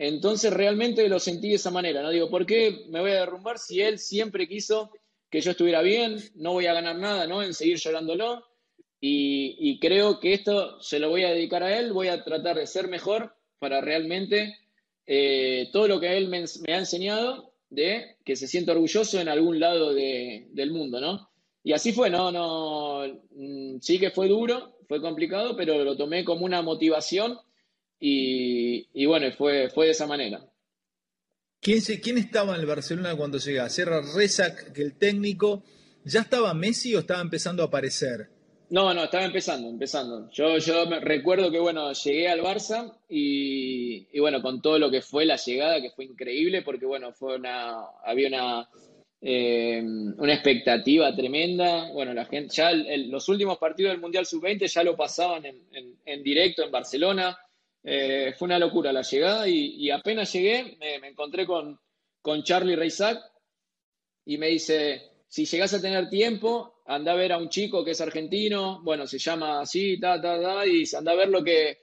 Entonces 0.00 0.52
realmente 0.52 1.08
lo 1.08 1.18
sentí 1.18 1.48
de 1.48 1.56
esa 1.56 1.72
manera, 1.72 2.02
¿no? 2.02 2.10
Digo, 2.10 2.30
¿por 2.30 2.46
qué 2.46 2.84
me 2.88 3.00
voy 3.00 3.10
a 3.10 3.20
derrumbar 3.20 3.58
si 3.58 3.80
él 3.80 3.98
siempre 3.98 4.46
quiso 4.46 4.92
que 5.28 5.40
yo 5.40 5.50
estuviera 5.50 5.82
bien? 5.82 6.18
No 6.36 6.52
voy 6.52 6.66
a 6.66 6.72
ganar 6.72 6.96
nada, 6.96 7.26
¿no? 7.26 7.42
En 7.42 7.52
seguir 7.52 7.78
llorándolo. 7.78 8.44
Y, 9.00 9.78
creo 9.80 10.20
que 10.20 10.34
esto 10.34 10.80
se 10.80 11.00
lo 11.00 11.08
voy 11.08 11.24
a 11.24 11.30
dedicar 11.30 11.64
a 11.64 11.78
él, 11.78 11.92
voy 11.92 12.08
a 12.08 12.22
tratar 12.22 12.56
de 12.56 12.66
ser 12.66 12.88
mejor 12.88 13.34
para 13.58 13.80
realmente 13.80 14.56
eh, 15.06 15.68
todo 15.72 15.88
lo 15.88 16.00
que 16.00 16.16
él 16.16 16.28
me, 16.28 16.44
ha 16.72 16.78
enseñado 16.78 17.52
de 17.70 18.16
que 18.24 18.36
se 18.36 18.46
sienta 18.46 18.72
orgulloso 18.72 19.20
en 19.20 19.28
algún 19.28 19.58
lado 19.58 19.94
del 19.94 20.70
mundo, 20.70 21.00
¿no? 21.00 21.28
Y 21.64 21.72
así 21.72 21.92
fue, 21.92 22.08
no, 22.08 22.30
no, 22.30 23.04
mm, 23.32 23.78
sí 23.80 23.98
que 23.98 24.10
fue 24.10 24.28
duro, 24.28 24.78
fue 24.88 25.00
complicado, 25.00 25.56
pero 25.56 25.82
lo 25.84 25.96
tomé 25.96 26.24
como 26.24 26.44
una 26.44 26.62
motivación 26.62 27.38
y, 28.00 29.06
bueno, 29.06 29.30
fue, 29.36 29.70
fue 29.70 29.86
de 29.86 29.92
esa 29.92 30.06
manera. 30.06 30.40
¿Quién, 31.60 31.80
¿Quién 32.02 32.18
estaba 32.18 32.54
en 32.54 32.60
el 32.60 32.66
Barcelona 32.66 33.16
cuando 33.16 33.38
llegaste? 33.38 33.82
¿Era 33.82 34.00
Rezac, 34.00 34.72
que 34.72 34.82
el 34.82 34.96
técnico? 34.96 35.64
¿Ya 36.04 36.20
estaba 36.20 36.54
Messi 36.54 36.94
o 36.94 37.00
estaba 37.00 37.20
empezando 37.20 37.62
a 37.62 37.66
aparecer? 37.66 38.30
No, 38.70 38.92
no, 38.92 39.04
estaba 39.04 39.24
empezando, 39.24 39.68
empezando. 39.68 40.30
Yo, 40.30 40.58
yo 40.58 40.86
me 40.86 41.00
recuerdo 41.00 41.50
que, 41.50 41.58
bueno, 41.58 41.92
llegué 41.92 42.28
al 42.28 42.40
Barça 42.40 42.94
y, 43.08 44.06
y, 44.12 44.20
bueno, 44.20 44.42
con 44.42 44.60
todo 44.60 44.78
lo 44.78 44.90
que 44.90 45.00
fue 45.00 45.24
la 45.24 45.36
llegada, 45.36 45.80
que 45.80 45.90
fue 45.90 46.04
increíble, 46.04 46.62
porque, 46.62 46.84
bueno, 46.84 47.12
fue 47.12 47.36
una, 47.36 47.78
había 48.04 48.28
una, 48.28 48.68
eh, 49.20 49.82
una 49.82 50.32
expectativa 50.32 51.14
tremenda. 51.14 51.90
Bueno, 51.92 52.14
la 52.14 52.26
gente, 52.26 52.54
ya 52.54 52.72
los 52.72 53.28
últimos 53.28 53.58
partidos 53.58 53.92
del 53.92 54.00
Mundial 54.00 54.26
Sub-20 54.26 54.66
ya 54.66 54.82
lo 54.82 54.96
pasaban 54.96 55.44
en, 55.46 56.22
directo 56.22 56.62
en 56.62 56.70
Barcelona. 56.70 57.36
Eh, 57.82 58.34
fue 58.36 58.46
una 58.46 58.58
locura 58.58 58.92
la 58.92 59.02
llegada 59.02 59.48
y, 59.48 59.90
apenas 59.90 60.32
llegué 60.32 60.76
me, 60.78 61.08
encontré 61.08 61.46
con, 61.46 61.78
con 62.20 62.42
Charlie 62.42 62.76
Reisac 62.76 63.18
y 64.24 64.36
me 64.36 64.48
dice, 64.48 65.24
si 65.28 65.46
llegas 65.46 65.72
a 65.74 65.80
tener 65.80 66.08
tiempo, 66.10 66.82
anda 66.86 67.12
a 67.12 67.16
ver 67.16 67.32
a 67.32 67.38
un 67.38 67.48
chico 67.48 67.84
que 67.84 67.92
es 67.92 68.00
argentino, 68.00 68.82
bueno, 68.82 69.06
se 69.06 69.18
llama 69.18 69.60
así, 69.60 69.98
ta, 69.98 70.20
ta, 70.20 70.40
ta, 70.40 70.66
y 70.66 70.84
anda 70.96 71.12
a 71.12 71.16
ver 71.16 71.28
lo 71.28 71.42
que, 71.42 71.78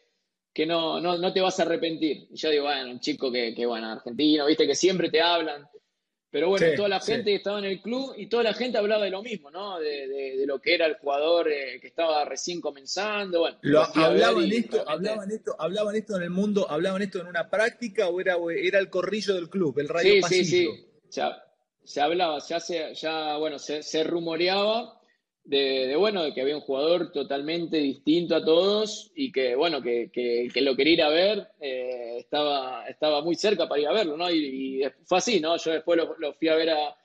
que 0.53 0.65
no, 0.65 0.99
no, 0.99 1.17
no 1.17 1.33
te 1.33 1.41
vas 1.41 1.59
a 1.59 1.63
arrepentir. 1.63 2.27
Y 2.31 2.35
yo 2.35 2.49
digo, 2.49 2.63
bueno, 2.65 2.91
un 2.91 2.99
chico 2.99 3.31
que, 3.31 3.53
que, 3.53 3.65
bueno, 3.65 3.89
argentino, 3.91 4.45
viste 4.45 4.67
que 4.67 4.75
siempre 4.75 5.09
te 5.09 5.21
hablan. 5.21 5.67
Pero 6.35 6.49
bueno, 6.49 6.67
toda 6.75 6.89
la 6.89 6.99
gente 6.99 7.33
estaba 7.33 7.59
en 7.59 7.63
el 7.63 7.81
club 7.81 8.13
y 8.17 8.27
toda 8.27 8.43
la 8.43 8.53
gente 8.53 8.77
hablaba 8.77 9.05
de 9.05 9.09
lo 9.09 9.23
mismo, 9.23 9.49
¿no? 9.49 9.79
De, 9.79 10.43
lo 10.45 10.59
que 10.59 10.75
era 10.75 10.85
el 10.85 10.95
jugador 10.95 11.49
eh, 11.49 11.79
que 11.79 11.87
estaba 11.87 12.25
recién 12.25 12.59
comenzando. 12.59 13.39
Bueno, 13.39 13.57
hablaban, 13.93 14.51
esto, 14.51 14.83
hablaban, 14.85 15.31
esto, 15.31 15.55
hablaban 15.57 15.95
esto 15.95 16.17
en 16.17 16.23
el 16.23 16.31
mundo, 16.31 16.69
hablaban 16.69 17.01
esto 17.03 17.21
en 17.21 17.27
una 17.27 17.49
práctica 17.49 18.09
o 18.09 18.19
era, 18.19 18.35
era 18.53 18.79
el 18.79 18.89
corrillo 18.89 19.33
del 19.33 19.49
club, 19.49 19.79
el 19.79 19.87
rayo 19.87 20.27
Sí, 20.27 20.43
sí, 20.43 20.43
sí. 20.43 20.87
Ya, 21.09 21.41
se 21.85 22.01
hablaba, 22.01 22.39
ya 22.39 22.59
se, 22.59 22.93
ya, 22.95 23.37
bueno, 23.37 23.57
se, 23.57 23.81
se 23.81 24.03
rumoreaba 24.03 24.94
de, 25.45 25.95
bueno, 25.95 26.23
de 26.23 26.33
que 26.33 26.41
había 26.41 26.55
un 26.55 26.61
jugador 26.61 27.11
totalmente 27.11 27.77
distinto 27.77 28.35
a 28.35 28.43
todos 28.43 29.11
y 29.15 29.31
que, 29.31 29.55
bueno, 29.55 29.81
que, 29.81 30.09
que, 30.11 30.61
lo 30.61 30.75
quería 30.75 30.93
ir 30.93 31.03
a 31.03 31.09
ver, 31.09 31.47
eh, 31.61 32.17
estaba, 32.19 32.87
estaba 32.87 33.21
muy 33.21 33.35
cerca 33.35 33.69
para 33.69 33.81
ir 33.81 33.87
a 33.87 33.93
verlo, 33.93 34.17
¿no? 34.17 34.29
Y, 34.31 34.81
fue 35.05 35.19
así, 35.19 35.39
¿no? 35.39 35.55
Yo 35.57 35.71
después 35.71 35.99
lo, 36.17 36.33
fui 36.33 36.47
a 36.47 36.55
ver 36.55 36.71
a, 36.71 36.95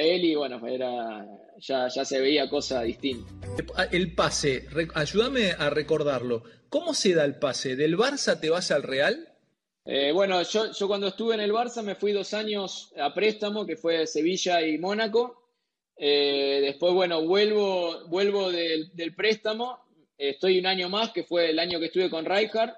él 0.00 0.24
y, 0.24 0.34
bueno, 0.34 0.66
era, 0.66 1.26
ya, 1.58 1.88
ya 1.88 2.04
se 2.04 2.20
veía 2.20 2.48
cosa 2.48 2.82
distinta. 2.82 3.30
El 3.90 4.14
pase, 4.14 4.66
ayúdame 4.94 5.52
a 5.52 5.70
recordarlo. 5.70 6.44
¿Cómo 6.68 6.94
se 6.94 7.14
da 7.14 7.24
el 7.24 7.34
pase? 7.34 7.76
¿Del 7.76 7.98
Barça 7.98 8.40
te 8.40 8.48
vas 8.48 8.70
al 8.70 8.84
Real? 8.84 9.28
Eh, 9.84 10.12
bueno, 10.12 10.40
yo, 10.42 10.70
yo 10.70 10.86
cuando 10.86 11.08
estuve 11.08 11.34
en 11.34 11.40
el 11.40 11.52
Barça 11.52 11.82
me 11.82 11.96
fui 11.96 12.12
dos 12.12 12.32
años 12.32 12.92
a 12.96 13.12
préstamo, 13.12 13.66
que 13.66 13.76
fue 13.76 14.06
Sevilla 14.06 14.62
y 14.62 14.78
Mónaco, 14.78 15.41
eh, 16.04 16.58
después, 16.60 16.92
bueno, 16.94 17.22
vuelvo, 17.22 18.08
vuelvo 18.08 18.50
del, 18.50 18.90
préstamo. 19.16 19.78
Estoy 20.18 20.58
un 20.58 20.66
año 20.66 20.88
más, 20.88 21.12
que 21.12 21.22
fue 21.22 21.50
el 21.50 21.60
año 21.60 21.78
que 21.78 21.86
estuve 21.86 22.10
con 22.10 22.24
Rijkaard. 22.24 22.74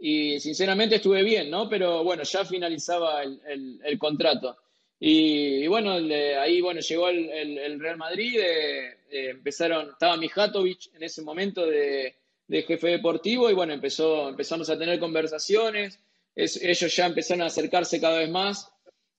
Y 0.00 0.40
sinceramente 0.40 0.96
estuve 0.96 1.22
bien, 1.22 1.48
¿no? 1.48 1.68
Pero 1.68 2.02
bueno, 2.02 2.24
ya 2.24 2.44
finalizaba 2.44 3.22
el, 3.22 3.98
contrato. 4.00 4.58
Y, 4.98 5.64
bueno, 5.68 5.92
ahí 6.40 6.60
bueno, 6.60 6.80
llegó 6.80 7.08
el, 7.08 7.78
Real 7.78 7.98
Madrid. 7.98 8.40
Eh, 8.40 8.86
eh, 9.12 9.30
empezaron, 9.30 9.90
estaba 9.90 10.16
Mijatovic 10.16 10.92
en 10.94 11.04
ese 11.04 11.22
momento 11.22 11.64
de, 11.66 12.16
jefe 12.48 12.88
deportivo. 12.88 13.48
Y 13.48 13.54
bueno, 13.54 13.74
empezó, 13.74 14.28
empezamos 14.28 14.68
a 14.70 14.76
tener 14.76 14.98
conversaciones. 14.98 16.00
ellos 16.34 16.96
ya 16.96 17.06
empezaron 17.06 17.42
a 17.42 17.46
acercarse 17.46 18.00
cada 18.00 18.18
vez 18.18 18.28
más. 18.28 18.72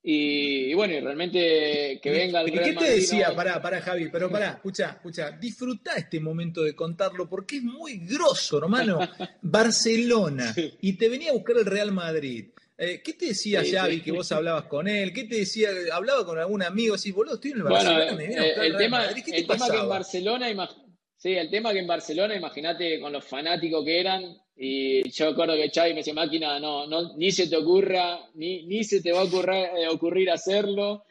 Y, 0.10 0.74
bueno, 0.74 0.94
y 0.94 1.02
realmente 1.02 2.00
que 2.02 2.10
venga 2.10 2.40
el 2.40 2.48
Real 2.48 2.64
¿Qué 2.64 2.74
te 2.76 2.92
decía? 2.92 3.36
Pará, 3.36 3.62
pará, 3.62 3.82
Javi, 3.82 4.08
pero 4.10 4.32
pará, 4.32 4.52
escucha, 4.52 4.92
escucha, 4.92 5.32
disfruta 5.32 5.96
este 5.98 6.22
momento 6.22 6.64
de 6.64 6.74
contarlo 6.74 7.28
porque 7.28 7.58
es 7.58 7.64
muy 7.64 7.98
grosso, 7.98 8.60
hermano. 8.60 9.00
Barcelona, 9.42 10.56
y 10.80 10.94
te 10.94 11.10
venía 11.10 11.32
a 11.32 11.34
buscar 11.34 11.58
el 11.58 11.66
Real 11.66 11.92
Madrid. 11.92 12.52
Eh, 12.78 13.02
¿Qué 13.04 13.16
te 13.16 13.26
decía 13.26 13.62
Javi 13.70 14.00
que 14.00 14.14
vos 14.14 14.32
hablabas 14.32 14.64
con 14.64 14.88
él? 14.88 15.12
¿Qué 15.12 15.26
te 15.26 15.40
decía? 15.40 15.72
¿Hablaba 15.92 16.26
con 16.26 16.40
algún 16.40 16.64
amigo? 16.64 16.96
Así, 16.96 17.12
boludo, 17.12 17.36
estoy 17.36 17.52
en 17.52 17.58
el 17.58 17.64
Barcelona, 17.64 18.16
me 18.16 18.24
a 18.24 18.44
buscar 18.46 18.66
el, 18.66 18.78
tema, 18.78 18.98
Madrid. 19.00 19.24
¿Qué 19.26 19.36
el 19.36 19.48
tema 19.48 19.70
que 19.70 19.78
en 19.78 19.90
Barcelona, 19.90 20.70
Sí, 21.18 21.34
el 21.34 21.50
tema 21.50 21.74
que 21.74 21.80
en 21.80 21.88
Barcelona, 21.88 22.34
imagínate 22.34 23.02
con 23.02 23.12
los 23.12 23.26
fanáticos 23.26 23.84
que 23.84 24.00
eran, 24.00 24.38
y 24.60 25.10
yo 25.12 25.30
recuerdo 25.30 25.56
que 25.56 25.70
Xavi 25.70 25.92
me 25.92 25.98
decía, 25.98 26.16
máquina, 26.16 26.60
no, 26.60 26.88
no, 26.88 27.16
ni 27.16 27.32
se 27.32 27.48
te 27.48 27.56
ocurra, 27.58 28.20
ni, 28.34 28.66
ni 28.66 28.84
se 28.84 29.02
te 29.02 29.12
va 29.12 29.22
a 29.22 29.24
ocurrir, 29.26 29.70
eh, 29.78 29.88
ocurrir 29.88 30.32
hacerlo, 30.32 31.04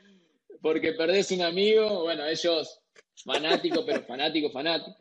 porque 0.61 0.95
perdés 0.95 1.31
un 1.31 1.43
amigo. 1.43 2.03
Bueno, 2.03 2.27
ellos 2.27 2.81
fanáticos, 3.25 3.85
pero 3.87 4.03
fanáticos, 4.03 4.53
fanáticos. 4.53 4.97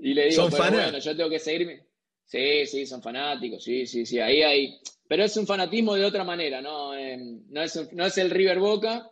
Y 0.00 0.12
le 0.12 0.28
digo, 0.28 0.48
pero 0.50 0.70
bueno, 0.70 0.98
yo 0.98 1.16
tengo 1.16 1.30
que 1.30 1.38
seguirme. 1.38 1.86
Sí, 2.26 2.66
sí, 2.66 2.84
son 2.84 3.02
fanáticos, 3.02 3.64
sí, 3.64 3.86
sí, 3.86 4.04
sí, 4.04 4.20
ahí 4.20 4.42
hay. 4.42 4.78
Pero 5.08 5.24
es 5.24 5.34
un 5.38 5.46
fanatismo 5.46 5.94
de 5.94 6.04
otra 6.04 6.24
manera, 6.24 6.60
¿no? 6.60 6.94
Em, 6.94 7.42
no, 7.48 7.62
es, 7.62 7.90
no 7.94 8.04
es 8.04 8.18
el 8.18 8.28
River 8.28 8.58
Boca, 8.58 9.10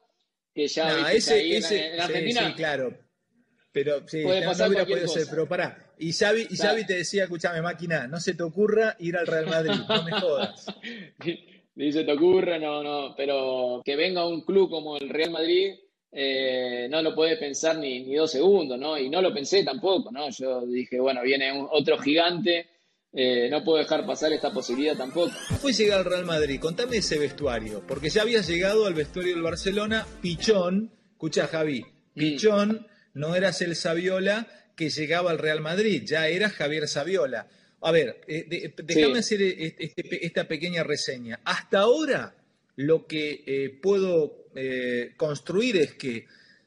que 0.55 0.69
ya 0.69 1.01
no, 1.01 1.09
ese, 1.09 1.33
ahí 1.33 1.55
en, 1.55 2.01
Argentina. 2.01 2.49
Sí, 2.49 2.55
claro. 2.55 2.99
Pero 3.73 4.07
sí, 4.07 4.23
puede 4.23 4.45
pasar 4.45 4.71
no 4.71 4.83
hubiera 4.83 5.09
ser, 5.09 5.27
pero 5.31 5.49
pará. 5.49 5.86
Y 5.99 6.13
Xavi, 6.13 6.47
y 6.51 6.57
Xavi 6.57 6.85
te 6.85 6.95
decía, 6.95 7.25
escúchame, 7.25 7.63
máquina, 7.63 8.07
no 8.07 8.21
se 8.21 8.35
te 8.35 8.43
ocurra 8.43 8.97
ir 8.99 9.17
al 9.17 9.27
Real 9.27 9.47
Madrid, 9.47 9.81
no 9.89 10.03
me 10.03 10.13
jodas. 10.13 10.67
Ni 11.77 11.93
se 11.93 12.05
te 12.05 12.13
ocurra, 12.13 12.59
no, 12.59 12.83
no, 12.83 13.15
pero 13.17 13.83
que 13.85 13.97
venga 13.97 14.27
un 14.27 14.43
club 14.43 14.71
como 14.71 14.97
el 14.97 15.11
Real 15.11 15.31
Madrid, 15.31 15.75
eh, 16.11 16.89
no 16.91 17.03
lo 17.03 17.15
puedes 17.15 17.39
pensar 17.39 17.77
ni, 17.77 18.01
ni, 18.01 18.15
dos 18.15 18.31
segundos, 18.31 18.79
¿no? 18.79 18.97
Y 18.97 19.11
no 19.11 19.21
lo 19.21 19.33
pensé 19.33 19.63
tampoco, 19.63 20.11
¿no? 20.11 20.31
Yo 20.31 20.67
dije, 20.67 20.99
bueno, 20.99 21.23
viene 21.23 21.53
otro 21.71 21.99
gigante, 21.99 22.67
eh, 23.13 23.49
no 23.51 23.63
puedo 23.63 23.79
dejar 23.79 24.07
pasar 24.07 24.33
esta 24.33 24.51
posibilidad 24.51 24.97
tampoco. 24.97 25.31
Fue 25.61 25.75
llegar 25.75 25.99
al 25.99 26.05
Real 26.07 26.25
Madrid, 26.25 26.59
contame 26.61 26.99
ese 26.99 27.19
vestuario, 27.19 27.83
porque 27.87 28.09
ya 28.09 28.23
había 28.23 28.41
llegado 28.41 28.87
al 28.87 28.95
vestuario 28.95 29.35
del 29.35 29.43
Barcelona, 29.43 30.07
Pichón, 30.23 30.91
escucha 31.13 31.47
Javi, 31.47 31.83
mm. 31.83 32.19
Pichón 32.19 32.87
no 33.13 33.35
era 33.35 33.51
el 33.59 33.77
Saviola 33.77 34.47
que 34.77 34.91
llegaba 34.91 35.31
al 35.31 35.39
Real 35.39 35.61
Madrid, 35.61 36.03
ya 36.05 36.29
era 36.29 36.51
Javier 36.51 36.87
Saviola. 36.87 37.49
A 37.81 37.91
ver, 37.91 38.21
eh, 38.29 38.75
déjame 38.85 39.21
hacer 39.21 39.43
e, 39.43 39.49
e, 39.49 39.77
este, 39.79 40.27
esta 40.27 40.47
pequeña 40.47 40.85
reseña. 40.85 41.41
Hasta 41.45 41.81
ahora 41.81 42.35
lo 42.77 43.07
que 43.07 43.43
eh, 43.47 43.71
puedo 43.83 44.47
eh, 44.55 45.15
construir 45.17 45.79
es 45.79 45.95
que 45.95 46.27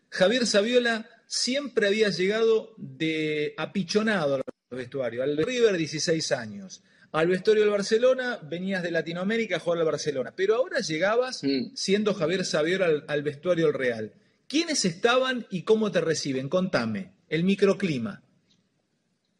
Javier 0.10 0.48
Saviola 0.48 1.08
siempre 1.28 1.88
había 1.88 2.10
llegado 2.10 2.74
de 2.78 3.54
apichonado 3.58 4.36
al 4.36 4.44
vestuario, 4.72 5.22
al 5.22 5.38
River 5.38 5.78
16 5.78 6.32
años. 6.32 6.82
Al 7.12 7.28
vestuario 7.28 7.63
del 7.63 7.72
Barcelona 7.72 8.39
venías 8.42 8.84
de 8.84 8.92
Latinoamérica 8.92 9.58
a 9.58 9.60
jugar 9.60 9.80
al 9.80 9.86
Barcelona, 9.86 10.34
pero 10.36 10.56
ahora 10.56 10.80
llegabas 10.80 11.44
mm. 11.44 11.75
siendo 11.75 12.13
Javier 12.13 12.46
Saviola 12.46 12.86
al, 12.86 13.06
al 13.08 13.24
vestuario 13.24 13.66
del 13.66 13.74
Real. 13.75 14.13
¿Quiénes 14.48 14.86
estaban 14.86 15.46
y 15.51 15.62
cómo 15.62 15.92
te 15.92 16.01
reciben? 16.01 16.50
Contame, 16.50 17.12
el 17.30 17.44
microclima. 17.44 18.22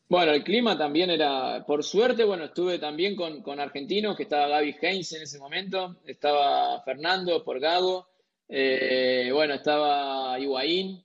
Bueno, 0.08 0.31
el 0.31 0.43
clima 0.43 0.77
también 0.77 1.12
era, 1.12 1.63
por 1.67 1.84
suerte, 1.84 2.24
bueno, 2.24 2.46
estuve 2.46 2.79
también 2.79 3.15
con, 3.15 3.60
argentinos, 3.60 4.17
que 4.17 4.24
estaba 4.24 4.48
Gaby 4.48 4.75
Heinz 4.81 5.13
en 5.13 5.22
ese 5.22 5.38
momento, 5.38 5.98
estaba 6.05 6.81
Fernando 6.81 7.43
Porgado, 7.43 8.10
eh, 8.48 9.29
bueno, 9.31 9.53
estaba 9.53 10.39
Higuaín, 10.39 11.03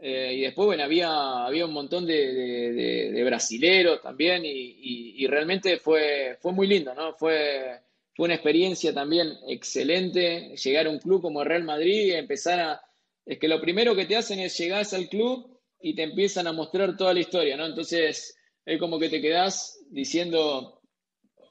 eh, 0.00 0.34
y 0.36 0.40
después, 0.42 0.66
bueno, 0.66 0.84
había, 0.84 1.44
había 1.44 1.66
un 1.66 1.72
montón 1.72 2.06
de, 2.06 3.22
brasileros 3.26 4.00
también, 4.00 4.42
y, 4.44 5.26
realmente 5.26 5.78
fue, 5.78 6.36
fue 6.40 6.52
muy 6.52 6.68
lindo, 6.68 6.94
¿no? 6.94 7.12
Fue, 7.14 7.80
fue 8.14 8.26
una 8.26 8.34
experiencia 8.34 8.94
también 8.94 9.32
excelente 9.48 10.54
llegar 10.56 10.86
a 10.86 10.90
un 10.90 10.98
club 10.98 11.22
como 11.22 11.42
Real 11.42 11.64
Madrid 11.64 12.08
y 12.08 12.12
empezar 12.12 12.60
a 12.60 12.82
es 13.26 13.38
que 13.38 13.48
lo 13.48 13.60
primero 13.60 13.94
que 13.96 14.04
te 14.04 14.16
hacen 14.16 14.38
es 14.38 14.56
llegar 14.58 14.86
al 14.92 15.08
club 15.08 15.53
y 15.84 15.94
te 15.94 16.02
empiezan 16.02 16.46
a 16.46 16.52
mostrar 16.52 16.96
toda 16.96 17.12
la 17.12 17.20
historia, 17.20 17.58
¿no? 17.58 17.66
Entonces, 17.66 18.34
es 18.64 18.80
como 18.80 18.98
que 18.98 19.10
te 19.10 19.20
quedás 19.20 19.80
diciendo, 19.90 20.80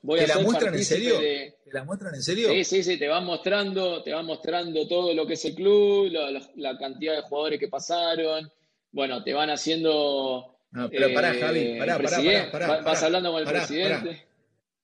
voy 0.02 0.22
¿Te 0.22 0.26
a 0.26 0.38
la 0.38 0.42
muestran 0.42 0.74
en 0.74 0.84
serio? 0.84 1.20
¿Te 1.20 1.72
la 1.72 1.84
muestran 1.84 2.16
en 2.16 2.24
serio? 2.24 2.50
Sí, 2.50 2.64
sí, 2.64 2.84
sí, 2.84 2.98
te 2.98 3.08
van 3.08 3.26
mostrando, 3.26 4.02
te 4.02 4.12
van 4.12 4.26
mostrando 4.26 4.88
todo 4.88 5.14
lo 5.14 5.28
que 5.28 5.34
es 5.34 5.46
el 5.46 5.54
club, 5.54 6.12
la, 6.56 6.78
cantidad 6.80 7.16
de 7.16 7.22
jugadores 7.22 7.60
que 7.60 7.68
pasaron, 7.68 8.52
bueno, 8.92 9.24
te 9.24 9.34
van 9.34 9.52
haciendo... 9.52 10.58
No, 10.72 10.90
pero 10.90 11.14
pará, 11.14 11.36
Javi, 11.36 11.60
eh, 11.60 11.76
pará, 11.78 12.00
pará, 12.00 12.50
pará, 12.52 12.82
Vas 12.82 13.04
hablando 13.04 13.32
con 13.34 13.44
el 13.44 13.48
presidente. 13.48 14.26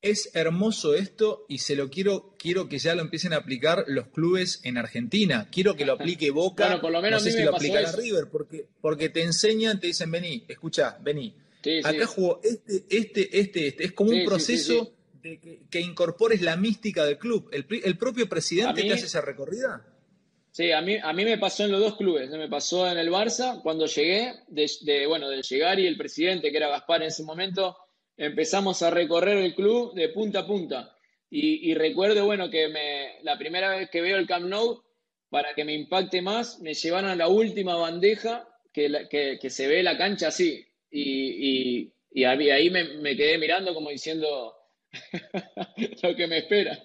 Es 0.01 0.31
hermoso 0.33 0.95
esto 0.95 1.45
y 1.49 1.57
se 1.57 1.75
lo 1.75 1.89
quiero, 1.89 2.35
quiero 2.37 2.69
que 2.69 2.79
ya 2.79 2.95
lo 2.95 3.01
empiecen 3.01 3.33
a 3.33 3.37
aplicar 3.37 3.83
los 3.87 4.07
clubes 4.07 4.61
en 4.63 4.77
Argentina. 4.77 5.49
Quiero 5.51 5.75
que 5.75 5.85
lo 5.85 5.93
aplique 5.93 6.31
Boca. 6.31 6.67
bueno, 6.67 6.81
por 6.81 6.91
lo 6.91 7.01
menos 7.01 7.23
no 7.23 7.29
sé 7.29 7.37
si 7.37 7.43
lo 7.43 7.55
aplica 7.55 7.91
River, 7.91 8.27
porque, 8.31 8.65
porque 8.79 9.09
te 9.09 9.23
enseñan, 9.23 9.79
te 9.79 9.87
dicen, 9.87 10.09
vení, 10.09 10.45
escucha, 10.47 10.97
vení. 11.01 11.35
Acá 11.83 12.05
jugó 12.05 12.39
este, 12.41 12.85
este, 12.89 13.39
este, 13.39 13.67
este. 13.67 13.83
Es 13.83 13.91
como 13.91 14.11
un 14.11 14.23
proceso 14.23 14.93
de 15.21 15.39
que, 15.69 15.81
incorpores 15.81 16.41
la 16.41 16.55
mística 16.55 17.03
del 17.03 17.17
club. 17.17 17.49
¿El, 17.51 17.65
el 17.83 17.97
propio 17.97 18.29
presidente 18.29 18.83
te 18.83 18.93
hace 18.93 19.05
esa 19.05 19.21
recorrida? 19.21 19.85
Sí, 20.51 20.71
a 20.71 20.81
mí, 20.81 20.97
a 21.01 21.13
mí 21.13 21.25
me 21.25 21.37
pasó 21.37 21.65
en 21.65 21.71
los 21.71 21.79
dos 21.79 21.95
clubes. 21.95 22.29
Me 22.31 22.49
pasó 22.49 22.89
en 22.89 22.97
el 22.97 23.09
Barça 23.09 23.61
cuando 23.61 23.85
llegué, 23.85 24.33
de, 24.47 24.69
de, 24.81 25.07
bueno, 25.07 25.29
de 25.29 25.41
llegar 25.41 25.79
y 25.79 25.87
el 25.87 25.97
presidente, 25.97 26.51
que 26.51 26.57
era 26.57 26.69
Gaspar 26.69 27.01
en 27.01 27.09
ese 27.09 27.23
momento, 27.23 27.77
empezamos 28.19 28.83
a 28.83 28.91
recorrer 28.91 29.37
el 29.37 29.55
club 29.55 29.93
de 29.95 30.09
punta 30.09 30.39
a 30.41 30.45
punta. 30.45 30.95
Y, 31.31 31.73
recuerdo, 31.75 32.25
bueno, 32.25 32.49
que 32.49 32.69
me, 32.69 33.21
la 33.21 33.37
primera 33.37 33.69
vez 33.75 33.89
que 33.91 34.01
veo 34.01 34.17
el 34.17 34.25
Camp 34.25 34.47
Nou, 34.47 34.83
para 35.29 35.53
que 35.53 35.63
me 35.63 35.75
impacte 35.75 36.23
más, 36.23 36.59
me 36.59 36.73
llevaron 36.73 37.11
a 37.11 37.15
la 37.15 37.27
última 37.27 37.75
bandeja 37.75 38.47
que, 38.73 39.07
que, 39.39 39.49
se 39.49 39.67
ve 39.67 39.83
la 39.83 39.95
cancha 39.95 40.29
así. 40.29 40.65
Y, 40.89 41.91
y, 42.11 42.23
ahí 42.23 42.69
me, 42.71 42.83
me, 42.97 43.15
quedé 43.15 43.37
mirando 43.37 43.75
como 43.75 43.91
diciendo 43.91 44.55
lo 46.03 46.15
que 46.15 46.27
me 46.27 46.39
espera. 46.39 46.79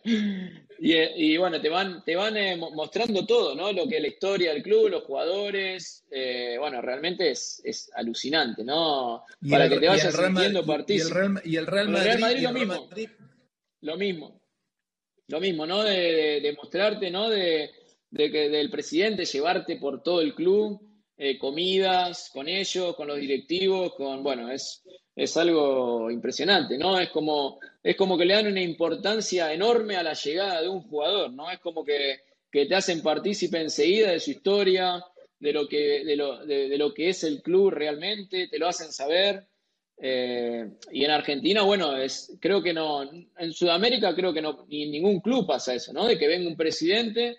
Y, 0.78 1.36
bueno, 1.36 1.60
te 1.60 1.68
van, 1.68 2.04
te 2.04 2.16
van 2.16 2.36
eh, 2.36 2.56
mostrando 2.56 3.24
todo, 3.24 3.54
¿no? 3.54 3.72
Lo 3.72 3.86
que 3.88 3.96
es 3.96 4.02
la 4.02 4.08
historia 4.08 4.52
del 4.52 4.62
club, 4.62 4.88
los 4.88 5.04
jugadores. 5.04 6.04
Eh, 6.10 6.56
bueno, 6.58 6.80
realmente 6.82 7.30
es, 7.30 7.60
es, 7.64 7.90
alucinante, 7.94 8.64
¿no? 8.64 9.24
Para 9.48 9.68
que 9.68 9.78
te 9.78 9.88
vayas 9.88 10.14
sintiendo 10.14 10.64
partícipe. 10.64 11.18
Y 11.44 11.56
el 11.56 11.66
Real, 11.66 11.88
Madrid, 11.88 12.42
lo 12.42 12.52
mismo. 12.52 12.88
Lo 13.80 13.96
mismo. 13.96 14.40
Lo 15.28 15.40
mismo, 15.40 15.66
¿no? 15.66 15.82
De, 15.82 16.54
mostrarte, 16.56 17.10
¿no? 17.10 17.28
De, 17.28 17.70
que 18.14 18.48
del 18.48 18.70
presidente, 18.70 19.24
llevarte 19.24 19.76
por 19.76 20.02
todo 20.02 20.20
el 20.20 20.34
club, 20.34 20.80
eh, 21.16 21.38
comidas 21.38 22.30
con 22.32 22.48
ellos, 22.48 22.94
con 22.96 23.08
los 23.08 23.18
directivos, 23.18 23.94
con, 23.94 24.22
bueno, 24.22 24.50
es, 24.50 24.82
es 25.16 25.36
algo 25.36 26.10
impresionante, 26.10 26.76
¿no? 26.76 26.98
Es 26.98 27.10
como, 27.10 27.60
es 27.82 27.96
como 27.96 28.18
que 28.18 28.24
le 28.24 28.34
dan 28.34 28.48
una 28.48 28.60
importancia 28.60 29.52
enorme 29.52 29.96
a 29.96 30.02
la 30.02 30.14
llegada 30.14 30.60
de 30.60 30.68
un 30.68 30.82
jugador, 30.82 31.32
¿no? 31.32 31.50
Es 31.50 31.60
como 31.60 31.84
que, 31.84 32.20
te 32.50 32.74
hacen 32.74 33.02
partícipe 33.02 33.60
enseguida 33.60 34.12
de 34.12 34.20
su 34.20 34.30
historia, 34.30 35.04
de 35.40 35.52
lo 35.52 35.68
que, 35.68 36.04
de 36.04 36.16
lo, 36.16 36.44
de, 36.46 36.78
lo 36.78 36.94
que 36.94 37.08
es 37.08 37.24
el 37.24 37.42
club 37.42 37.70
realmente, 37.70 38.46
te 38.48 38.58
lo 38.58 38.68
hacen 38.68 38.92
saber. 38.92 39.48
Eh, 39.96 40.64
y 40.92 41.04
en 41.04 41.10
Argentina, 41.10 41.62
bueno, 41.62 41.96
es, 41.96 42.36
creo 42.40 42.62
que 42.62 42.72
no, 42.72 43.02
en 43.02 43.52
Sudamérica 43.52 44.14
creo 44.14 44.32
que 44.32 44.42
no, 44.42 44.66
ni 44.68 44.88
ningún 44.88 45.20
club 45.20 45.46
pasa 45.46 45.74
eso, 45.74 45.92
¿no? 45.92 46.06
De 46.06 46.16
que 46.16 46.28
venga 46.28 46.48
un 46.48 46.56
presidente 46.56 47.36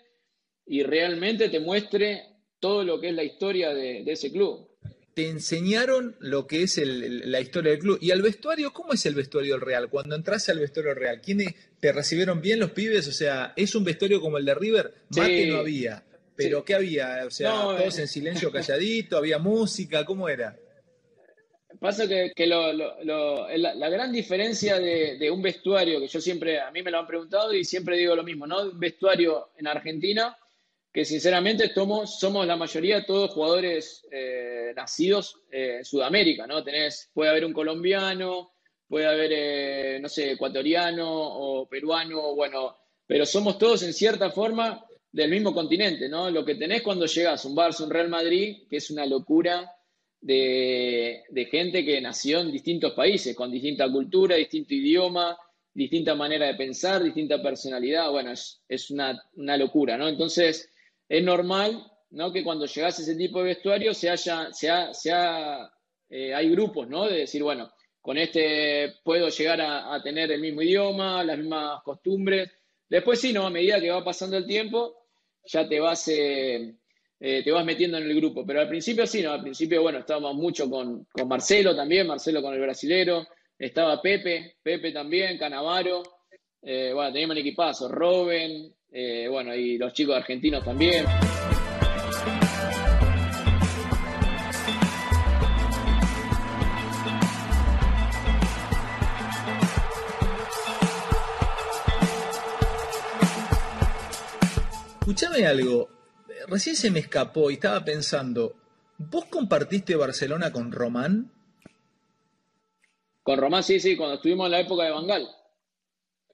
y 0.66 0.82
realmente 0.82 1.48
te 1.48 1.60
muestre 1.60 2.36
todo 2.60 2.84
lo 2.84 3.00
que 3.00 3.08
es 3.08 3.14
la 3.14 3.24
historia 3.24 3.72
de 3.72 4.04
ese 4.06 4.30
club 4.30 4.68
te 5.16 5.30
enseñaron 5.30 6.14
lo 6.18 6.46
que 6.46 6.62
es 6.62 6.78
la 6.84 7.40
historia 7.40 7.70
del 7.70 7.80
club. 7.80 7.98
Y 8.02 8.10
al 8.10 8.20
vestuario, 8.20 8.74
¿cómo 8.74 8.92
es 8.92 9.06
el 9.06 9.14
vestuario 9.14 9.54
del 9.54 9.62
Real? 9.62 9.88
Cuando 9.88 10.14
entras 10.14 10.46
al 10.50 10.58
vestuario 10.58 10.90
del 10.90 11.00
Real, 11.00 11.20
¿quiénes 11.22 11.54
te 11.80 11.90
recibieron 11.90 12.42
bien 12.42 12.60
los 12.60 12.72
pibes? 12.72 13.08
O 13.08 13.12
sea, 13.12 13.54
¿es 13.56 13.74
un 13.74 13.82
vestuario 13.82 14.20
como 14.20 14.36
el 14.36 14.44
de 14.44 14.54
River? 14.54 14.92
Mate 15.16 15.46
no 15.46 15.56
había. 15.56 16.04
¿Pero 16.36 16.62
qué 16.66 16.74
había? 16.74 17.24
O 17.26 17.30
sea, 17.30 17.50
todos 17.50 17.98
eh. 17.98 18.02
en 18.02 18.08
silencio 18.08 18.52
calladito, 18.52 19.16
había 19.16 19.38
música, 19.38 20.04
¿cómo 20.04 20.28
era? 20.28 20.54
Pasa 21.80 22.06
que, 22.06 22.46
la, 22.46 23.88
gran 23.88 24.12
diferencia 24.12 24.78
de, 24.78 25.16
de, 25.16 25.30
un 25.30 25.40
vestuario, 25.40 25.98
que 25.98 26.08
yo 26.08 26.20
siempre, 26.20 26.60
a 26.60 26.70
mí 26.70 26.82
me 26.82 26.90
lo 26.90 26.98
han 26.98 27.06
preguntado 27.06 27.54
y 27.54 27.64
siempre 27.64 27.96
digo 27.96 28.14
lo 28.14 28.22
mismo, 28.22 28.46
¿no? 28.46 28.64
Un 28.64 28.78
vestuario 28.78 29.48
en 29.56 29.66
Argentina 29.66 30.36
que 30.96 31.04
sinceramente 31.04 31.70
somos, 31.74 32.18
somos 32.18 32.46
la 32.46 32.56
mayoría 32.56 33.04
todos 33.04 33.32
jugadores 33.32 34.08
eh, 34.10 34.72
nacidos 34.74 35.42
en 35.50 35.84
Sudamérica, 35.84 36.46
¿no? 36.46 36.64
Tenés, 36.64 37.10
puede 37.12 37.28
haber 37.28 37.44
un 37.44 37.52
colombiano, 37.52 38.52
puede 38.88 39.04
haber, 39.04 39.30
eh, 39.34 39.98
no 40.00 40.08
sé, 40.08 40.30
ecuatoriano 40.30 41.06
o 41.06 41.68
peruano, 41.68 42.34
bueno, 42.34 42.78
pero 43.06 43.26
somos 43.26 43.58
todos 43.58 43.82
en 43.82 43.92
cierta 43.92 44.30
forma 44.30 44.86
del 45.12 45.30
mismo 45.30 45.52
continente, 45.52 46.08
¿no? 46.08 46.30
Lo 46.30 46.46
que 46.46 46.54
tenés 46.54 46.80
cuando 46.80 47.04
llegas, 47.04 47.44
un 47.44 47.54
Barça, 47.54 47.84
un 47.84 47.90
Real 47.90 48.08
Madrid, 48.08 48.66
que 48.66 48.78
es 48.78 48.90
una 48.90 49.04
locura 49.04 49.70
de, 50.22 51.24
gente 51.50 51.84
que 51.84 52.00
nació 52.00 52.40
en 52.40 52.50
distintos 52.50 52.94
países, 52.94 53.36
con 53.36 53.52
distinta 53.52 53.92
cultura, 53.92 54.36
distinto 54.36 54.72
idioma, 54.72 55.36
distinta 55.74 56.14
manera 56.14 56.46
de 56.46 56.54
pensar, 56.54 57.02
distinta 57.02 57.42
personalidad, 57.42 58.10
bueno, 58.10 58.30
es, 58.30 58.62
es 58.66 58.90
una, 58.90 59.22
una 59.34 59.58
locura, 59.58 59.98
¿no? 59.98 60.08
Entonces, 60.08 60.70
es 61.08 61.22
normal 61.22 61.84
¿no? 62.10 62.32
que 62.32 62.44
cuando 62.44 62.66
llegas 62.66 62.98
a 62.98 63.02
ese 63.02 63.16
tipo 63.16 63.38
de 63.38 63.46
vestuario 63.46 63.94
se 63.94 64.10
haya, 64.10 64.52
se, 64.52 64.68
eh, 66.08 66.34
hay 66.34 66.50
grupos, 66.50 66.88
¿no? 66.88 67.06
De 67.06 67.18
decir, 67.18 67.42
bueno, 67.42 67.70
con 68.00 68.16
este 68.18 68.94
puedo 69.02 69.28
llegar 69.28 69.60
a, 69.60 70.00
tener 70.02 70.30
el 70.30 70.40
mismo 70.40 70.62
idioma, 70.62 71.24
las 71.24 71.38
mismas 71.38 71.82
costumbres. 71.82 72.50
Después 72.88 73.20
sí, 73.20 73.32
¿no? 73.32 73.46
A 73.46 73.50
medida 73.50 73.80
que 73.80 73.90
va 73.90 74.04
pasando 74.04 74.36
el 74.36 74.46
tiempo, 74.46 74.94
ya 75.44 75.68
te 75.68 75.80
vas, 75.80 76.06
eh, 76.08 76.76
eh, 77.18 77.42
te 77.42 77.50
vas 77.50 77.64
metiendo 77.64 77.98
en 77.98 78.04
el 78.04 78.14
grupo. 78.14 78.46
Pero 78.46 78.60
al 78.60 78.68
principio 78.68 79.06
sí, 79.06 79.22
¿no? 79.22 79.32
Al 79.32 79.42
principio, 79.42 79.82
bueno, 79.82 79.98
estábamos 79.98 80.36
mucho 80.36 80.70
con, 80.70 81.06
con 81.10 81.26
Marcelo 81.26 81.74
también, 81.74 82.06
Marcelo 82.06 82.40
con 82.42 82.54
el 82.54 82.60
brasilero, 82.60 83.26
estaba 83.58 84.00
Pepe, 84.00 84.56
Pepe 84.62 84.92
también, 84.92 85.36
Canavaro, 85.38 86.02
bueno, 86.66 87.12
teníamos 87.12 87.36
un 87.36 87.40
equipazo, 87.40 87.88
Robin, 87.88 88.74
bueno, 89.30 89.54
y 89.54 89.78
los 89.78 89.92
chicos 89.92 90.16
argentinos 90.16 90.64
también. 90.64 91.06
Escuchame 104.98 105.46
algo, 105.46 105.88
recién 106.48 106.74
se 106.74 106.90
me 106.90 106.98
escapó 106.98 107.48
y 107.50 107.54
estaba 107.54 107.84
pensando, 107.84 108.56
¿vos 108.98 109.26
compartiste 109.26 109.94
Barcelona 109.94 110.52
con 110.52 110.72
Román? 110.72 111.30
Con 113.22 113.38
Román, 113.38 113.62
sí, 113.62 113.78
sí, 113.78 113.96
cuando 113.96 114.16
estuvimos 114.16 114.46
en 114.46 114.50
la 114.50 114.60
época 114.60 114.82
de 114.82 114.90
Bangal. 114.90 115.28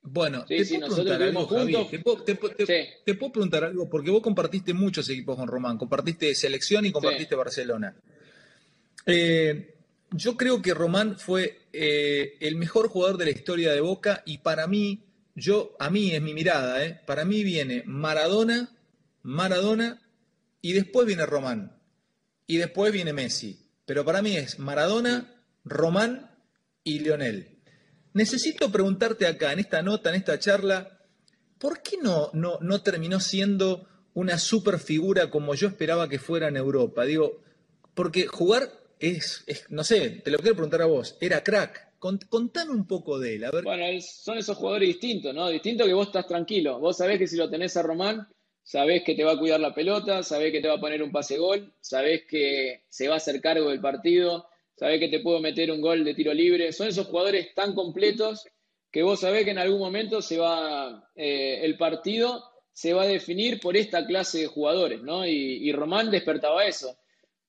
Bueno, 0.03 0.45
te, 0.45 0.65
puedo 0.65 0.87
preguntar 0.89 1.23
algo, 1.23 1.47
Javi? 1.47 1.77
¿Te, 1.91 1.99
puedo, 3.15 3.33
preguntar 3.33 3.65
algo, 3.65 3.89
porque 3.89 4.11
vos 4.11 4.21
compartiste 4.21 4.75
muchos 4.75 5.09
equipos 5.09 5.37
con 5.37 5.47
Román, 5.47 5.79
compartiste 5.79 6.35
selección 6.35 6.85
y 6.87 6.93
compartiste 6.93 7.37
Barcelona. 7.37 7.95
Eh, 9.07 9.75
yo 10.11 10.37
creo 10.37 10.61
que 10.61 10.75
Román 10.75 11.19
fue 11.19 11.67
eh, 11.73 12.37
el 12.41 12.57
mejor 12.57 12.89
jugador 12.89 13.17
de 13.17 13.27
la 13.27 13.31
historia 13.31 13.73
de 13.73 13.81
Boca 13.81 14.23
y 14.27 14.39
para 14.39 14.67
mí 14.67 15.05
yo, 15.35 15.75
a 15.79 15.89
mí 15.89 16.11
es 16.11 16.21
mi 16.21 16.35
mirada, 16.35 16.85
¿eh? 16.85 17.01
para 17.07 17.25
mí 17.25 17.45
viene 17.45 17.85
Maradona, 17.87 18.77
Maradona 19.23 20.03
y 20.61 20.73
después 20.73 21.07
viene 21.07 21.27
Román 21.27 21.79
y 22.47 22.57
después 22.57 22.93
viene 22.93 23.13
Messi. 23.13 23.59
Pero 23.87 24.05
para 24.05 24.21
mí 24.21 24.37
es 24.37 24.59
Maradona, 24.59 25.43
Román 25.65 26.31
y 26.85 26.99
Lionel. 26.99 27.52
Necesito 28.15 28.71
preguntarte 28.71 29.27
acá, 29.27 29.53
en 29.53 29.61
esta 29.61 29.83
nota, 29.83 30.11
en 30.11 30.17
esta 30.17 30.39
charla, 30.39 30.99
¿por 31.59 31.83
qué 31.83 31.97
no, 32.03 32.31
no, 32.33 32.59
no 32.61 32.83
terminó 32.83 33.21
siendo 33.21 33.89
una 34.15 34.39
super 34.39 34.79
figura 34.79 35.31
como 35.31 35.55
yo 35.55 35.69
esperaba 35.69 36.09
que 36.09 36.19
fuera 36.19 36.49
en 36.49 36.57
Europa? 36.57 37.05
Digo, 37.05 37.43
porque 37.95 38.27
jugar 38.27 38.71
es, 38.99 39.45
es 39.47 39.71
no 39.71 39.85
sé, 39.85 40.11
te 40.25 40.31
lo 40.31 40.39
quiero 40.39 40.57
preguntar 40.57 40.83
a 40.83 40.87
vos, 40.87 41.17
era 41.21 41.43
crack, 41.43 41.93
Contame 42.03 42.73
un 42.73 42.85
poco 42.89 43.21
de 43.21 43.37
él. 43.37 43.45
A 43.45 43.53
ver. 43.53 43.63
Bueno, 43.63 43.85
son 44.01 44.37
esos 44.37 44.57
jugadores 44.57 44.89
distintos, 44.89 45.33
¿no? 45.33 45.49
Distinto 45.49 45.85
que 45.85 45.95
vos 45.95 46.09
estás 46.09 46.27
tranquilo. 46.27 46.81
Vos 46.81 46.97
sabés 46.97 47.17
que 47.17 47.29
si 47.29 47.37
lo 47.37 47.49
tenés 47.49 47.77
a 47.77 47.83
Román, 47.83 48.27
sabés 48.65 49.05
que 49.05 49.15
te 49.15 49.23
va 49.23 49.33
a 49.33 49.39
cuidar 49.39 49.61
la 49.61 49.73
pelota, 49.73 50.25
sabés 50.25 50.51
que 50.51 50.61
te 50.61 50.67
va 50.67 50.75
a 50.75 50.81
poner 50.81 51.01
un 51.01 51.13
pase 51.13 51.39
gol, 51.39 51.73
sabés 51.81 52.25
que 52.27 52.87
se 52.89 53.07
va 53.07 53.15
a 53.15 53.17
hacer 53.19 53.41
cargo 53.41 53.71
del 53.71 53.81
partido, 53.81 54.49
sabés 54.77 55.01
que 55.01 55.09
te 55.09 55.21
puedo 55.21 55.41
meter 55.41 55.71
un 55.71 55.81
gol 55.81 56.05
de 56.05 56.15
tiro 56.15 56.33
libre. 56.35 56.73
Son 56.73 56.89
esos 56.89 57.07
jugadores 57.07 57.55
tan 57.55 57.75
completos 57.75 58.47
que 58.91 59.03
vos 59.03 59.21
sabés 59.21 59.45
que 59.45 59.53
en 59.53 59.59
algún 59.59 59.81
momento 59.81 60.21
se 60.21 60.39
va 60.39 61.09
eh, 61.15 61.61
el 61.63 61.77
partido 61.77 62.43
se 62.73 62.95
va 62.95 63.03
a 63.03 63.07
definir 63.07 63.61
por 63.61 63.77
esta 63.77 64.07
clase 64.07 64.41
de 64.41 64.47
jugadores, 64.47 65.03
¿no? 65.03 65.27
Y, 65.27 65.69
y 65.69 65.73
Román 65.73 66.11
despertaba 66.11 66.65
eso. 66.65 66.97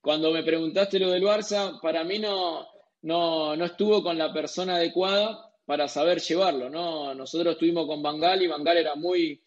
Cuando 0.01 0.31
me 0.31 0.43
preguntaste 0.43 0.99
lo 0.99 1.11
del 1.11 1.23
Barça, 1.23 1.79
para 1.81 2.03
mí 2.03 2.19
no, 2.19 2.67
no, 3.03 3.55
no 3.55 3.65
estuvo 3.65 4.03
con 4.03 4.17
la 4.17 4.33
persona 4.33 4.75
adecuada 4.75 5.49
para 5.65 5.87
saber 5.87 6.19
llevarlo, 6.19 6.69
¿no? 6.69 7.15
Nosotros 7.15 7.53
estuvimos 7.53 7.87
con 7.87 8.03
Bangal 8.03 8.41
y 8.41 8.47
Bangal 8.47 8.77
era 8.77 8.95
muy, 8.95 9.41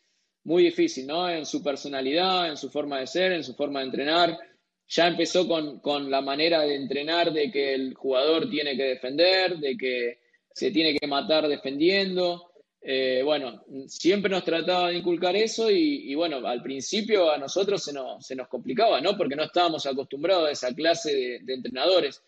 muy 0.45 0.65
difícil, 0.65 1.07
¿no? 1.07 1.29
En 1.29 1.45
su 1.45 1.62
personalidad, 1.62 2.49
en 2.49 2.57
su 2.57 2.71
forma 2.71 3.01
de 3.01 3.07
ser, 3.07 3.33
en 3.33 3.45
su 3.45 3.55
forma 3.55 3.81
de 3.81 3.87
entrenar. 3.87 4.39
Ya 4.88 5.09
empezó 5.09 5.49
con, 5.49 5.81
con 5.81 6.11
la 6.11 6.20
manera 6.20 6.61
de 6.62 6.77
entrenar 6.77 7.33
de 7.33 7.51
que 7.51 7.75
el 7.75 7.94
jugador 7.94 8.49
tiene 8.49 8.77
que 8.77 8.85
defender, 8.85 9.59
de 9.59 9.77
que 9.77 10.18
se 10.53 10.70
tiene 10.70 10.96
que 10.96 11.07
matar 11.07 11.49
defendiendo. 11.49 12.51
Eh, 12.81 13.22
bueno, 13.25 13.64
siempre 13.88 14.31
nos 14.31 14.44
trataba 14.44 14.90
de 14.90 14.99
inculcar 14.99 15.35
eso 15.35 15.70
y, 15.70 16.14
bueno, 16.14 16.46
al 16.46 16.62
principio 16.62 17.33
a 17.33 17.38
nosotros 17.38 17.83
se 17.83 17.92
nos, 17.92 18.25
se 18.25 18.37
nos 18.37 18.46
complicaba, 18.46 19.01
¿no? 19.01 19.16
Porque 19.16 19.35
no 19.35 19.42
estábamos 19.42 19.87
acostumbrados 19.87 20.49
a 20.49 20.53
esa 20.53 20.75
clase 20.75 21.40
de 21.42 21.55
entrenadores 21.55 22.22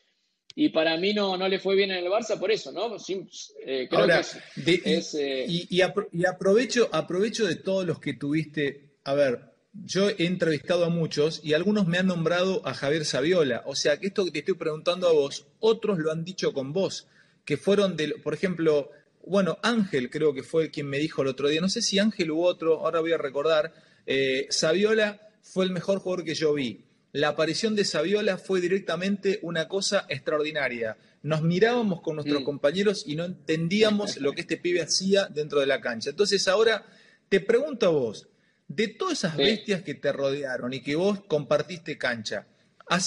y 0.61 0.71
para 0.71 0.97
mí 0.97 1.15
no, 1.15 1.37
no 1.37 1.47
le 1.47 1.61
fue 1.61 1.77
bien 1.77 1.93
en 1.93 2.05
el 2.05 2.11
Barça 2.11 2.37
por 2.37 2.51
eso, 2.51 2.73
¿no? 2.73 2.97
Eh, 2.97 3.89
creo 3.89 4.07
que 4.09 4.81
es, 4.85 5.15
eh, 5.15 5.47
y, 5.47 5.81
aprovecho, 5.83 6.89
aprovecho 6.91 7.47
de 7.47 7.55
todos 7.55 7.87
los 7.87 8.01
que 8.01 8.15
tuviste, 8.15 8.97
a 9.05 9.15
ver, 9.15 9.39
yo 9.73 10.09
he 10.09 10.27
entrevistado 10.27 10.85
a 10.85 10.89
muchos 10.89 11.41
y 11.45 11.55
algunos 11.55 11.87
me 11.87 11.99
han 11.99 12.07
nombrado 12.07 12.67
a 12.67 12.75
Javier 12.75 13.05
Saviola, 13.05 13.63
o 13.67 13.77
sea 13.77 13.99
que 13.99 14.09
esto 14.09 14.25
que 14.25 14.33
te 14.33 14.39
estoy 14.41 14.55
preguntando 14.55 15.09
a 15.09 15.13
vos, 15.13 15.47
otros 15.61 15.99
lo 15.99 16.11
han 16.11 16.25
dicho 16.25 16.53
con 16.53 16.73
vos, 16.73 17.07
que 17.45 17.57
fueron 17.57 17.97
de, 17.97 18.15
por 18.23 18.35
ejemplo, 18.35 18.91
bueno, 19.27 19.59
Ángel 19.63 20.11
creo 20.11 20.35
que 20.35 20.43
fue 20.43 20.71
quien 20.71 20.87
me 20.87 20.99
dijo 20.99 21.23
el 21.23 21.29
otro 21.29 21.49
día, 21.49 21.61
no 21.61 21.69
sé 21.69 21.83
si 21.83 21.99
Ángel 21.99 22.31
u 22.31 22.43
otro, 22.43 22.81
ahora 22.81 23.01
voy 23.01 23.13
a 23.13 23.19
recordar, 23.19 23.73
eh, 24.07 24.47
Saviola 24.51 25.21
fue 25.43 25.65
el 25.65 25.71
mejor 25.71 25.99
jugador 25.99 26.25
que 26.25 26.35
yo 26.35 26.55
vi 26.55 26.89
la 27.13 27.29
aparición 27.29 27.75
de 27.75 27.85
Saviola 27.85 28.37
fue 28.37 28.61
directamente 28.61 29.39
una 29.43 29.67
cosa 29.67 30.05
extraordinaria. 30.09 30.97
Nos 31.23 31.43
mirábamos 31.43 32.03
con 32.03 32.17
nuestros 32.17 32.43
mm. 32.43 32.45
compañeros 32.45 33.05
y 33.07 33.17
no 33.17 33.25
entendíamos 33.25 34.19
lo 34.19 34.33
que 34.33 34.43
este 34.43 34.57
pibe 34.59 34.83
hacía 34.83 35.27
dentro 35.27 35.61
de 35.61 35.67
la 35.67 35.81
cancha. 35.81 36.11
Entonces 36.11 36.47
ahora 36.49 36.85
te 37.29 37.41
pregunto 37.41 37.87
a 37.87 37.91
vos, 37.91 38.29
de 38.69 38.89
todas 38.89 39.19
esas 39.19 39.37
bestias 39.37 39.83
que 39.83 39.95
te 39.95 40.13
rodearon 40.13 40.73
y 40.73 40.81
que 40.81 40.95
vos 40.95 41.21
compartiste 41.27 41.99
cancha, 41.99 42.47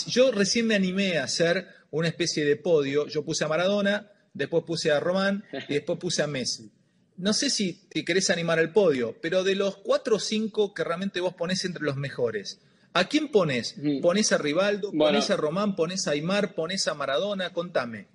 yo 0.08 0.32
recién 0.32 0.68
me 0.68 0.76
animé 0.76 1.18
a 1.18 1.24
hacer 1.24 1.68
una 1.92 2.08
especie 2.08 2.46
de 2.46 2.56
podio. 2.56 3.08
Yo 3.08 3.24
puse 3.24 3.44
a 3.44 3.48
Maradona, 3.48 4.12
después 4.34 4.64
puse 4.64 4.92
a 4.92 5.00
Román 5.00 5.44
y 5.70 5.74
después 5.74 6.00
puse 6.00 6.22
a 6.22 6.28
Messi. 6.28 6.72
No 7.18 7.34
sé 7.34 7.50
si 7.50 7.74
te 7.90 8.04
querés 8.04 8.30
animar 8.30 8.60
al 8.60 8.74
podio, 8.74 9.16
pero 9.22 9.44
de 9.44 9.56
los 9.56 9.78
cuatro 9.78 10.16
o 10.16 10.20
cinco 10.20 10.74
que 10.74 10.84
realmente 10.84 11.20
vos 11.20 11.36
ponés 11.36 11.64
entre 11.66 11.84
los 11.84 11.96
mejores, 11.96 12.60
¿A 12.94 13.06
quién 13.06 13.30
pones? 13.30 13.76
¿Pones 14.02 14.32
a 14.34 14.38
Rivaldo? 14.38 14.92
¿Pones 14.92 15.30
a 15.30 15.38
Román? 15.38 15.76
¿Pones 15.76 16.08
a 16.08 16.12
Aymar? 16.12 16.54
¿Pones 16.56 16.88
a 16.88 16.94
Maradona? 16.94 17.54
Contame. 17.54 18.08